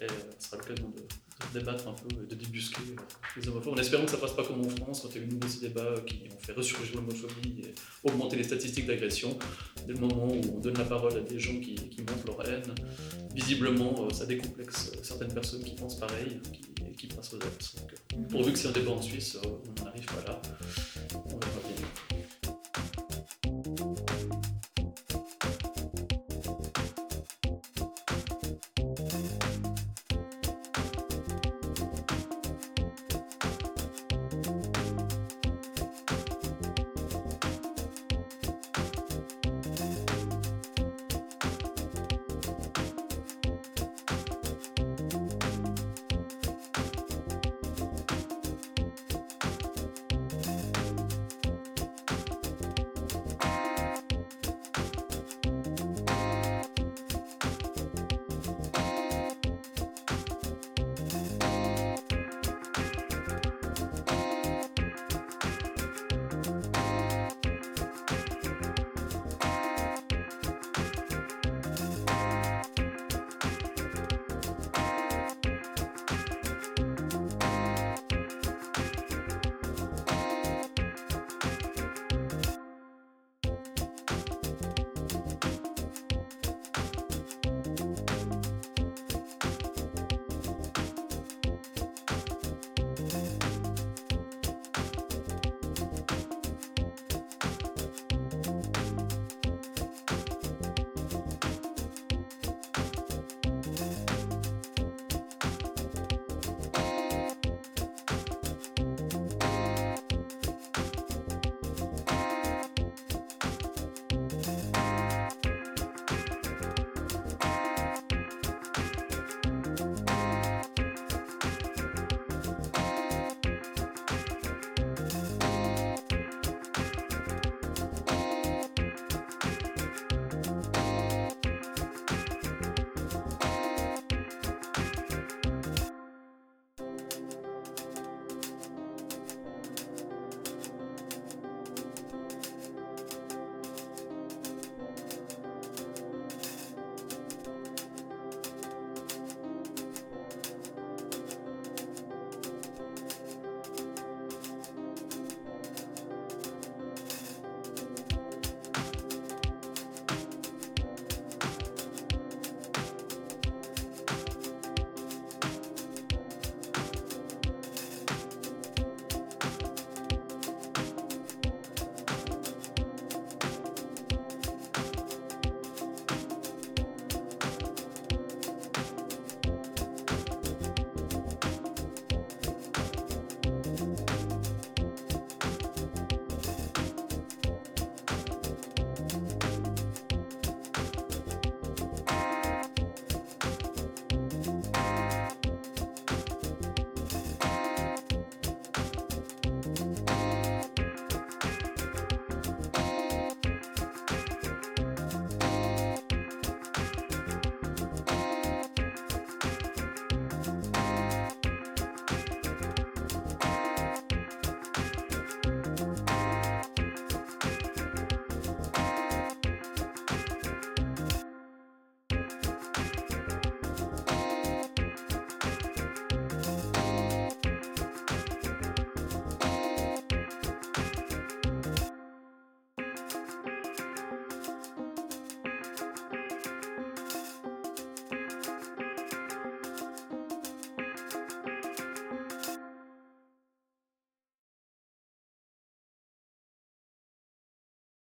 Et 0.01 0.07
ce 0.39 0.49
sera 0.49 0.57
l'occasion 0.57 0.89
de, 0.89 1.57
débattre 1.57 1.87
un 1.87 1.93
peu, 1.93 2.25
de 2.25 2.35
débusquer 2.35 2.81
les 3.37 3.47
homophobes, 3.47 3.73
en 3.73 3.77
espérant 3.77 4.03
que 4.03 4.11
ça 4.11 4.17
ne 4.17 4.21
passe 4.21 4.33
pas 4.33 4.43
comme 4.43 4.61
en 4.61 4.69
France, 4.69 5.01
quand 5.01 5.09
il 5.15 5.21
y 5.21 5.23
a 5.23 5.27
eu 5.27 5.29
de 5.37 5.47
ces 5.47 5.67
débats 5.67 5.95
qui 6.05 6.23
ont 6.33 6.39
fait 6.39 6.51
ressurgir 6.51 6.95
l'homophobie 6.95 7.61
et 7.63 7.73
augmenter 8.03 8.35
les 8.35 8.43
statistiques 8.43 8.87
d'agression. 8.87 9.37
Dès 9.87 9.93
le 9.93 9.99
moment 9.99 10.27
où 10.27 10.41
on 10.55 10.59
donne 10.59 10.77
la 10.77 10.85
parole 10.85 11.15
à 11.17 11.21
des 11.21 11.39
gens 11.39 11.57
qui, 11.59 11.75
montrent 11.99 12.27
leur 12.27 12.47
haine, 12.47 12.75
visiblement, 13.33 14.05
euh, 14.05 14.13
ça 14.13 14.25
décomplexe 14.25 14.91
certaines 15.01 15.33
personnes 15.33 15.63
qui 15.63 15.75
pensent 15.75 15.99
pareil, 15.99 16.39
qui, 16.51 17.07
qui 17.07 17.07
passent 17.07 17.33
aux 17.33 17.37
actes. 17.37 17.75
Donc, 18.11 18.27
pourvu 18.27 18.51
que 18.51 18.59
c'est 18.59 18.67
un 18.67 18.71
débat 18.71 18.91
en 18.91 19.01
Suisse, 19.01 19.37
euh, 19.43 19.47
on 19.47 19.81
n'en 19.81 19.87
arrive 19.87 20.05
pas 20.05 20.23
là. 20.27 20.41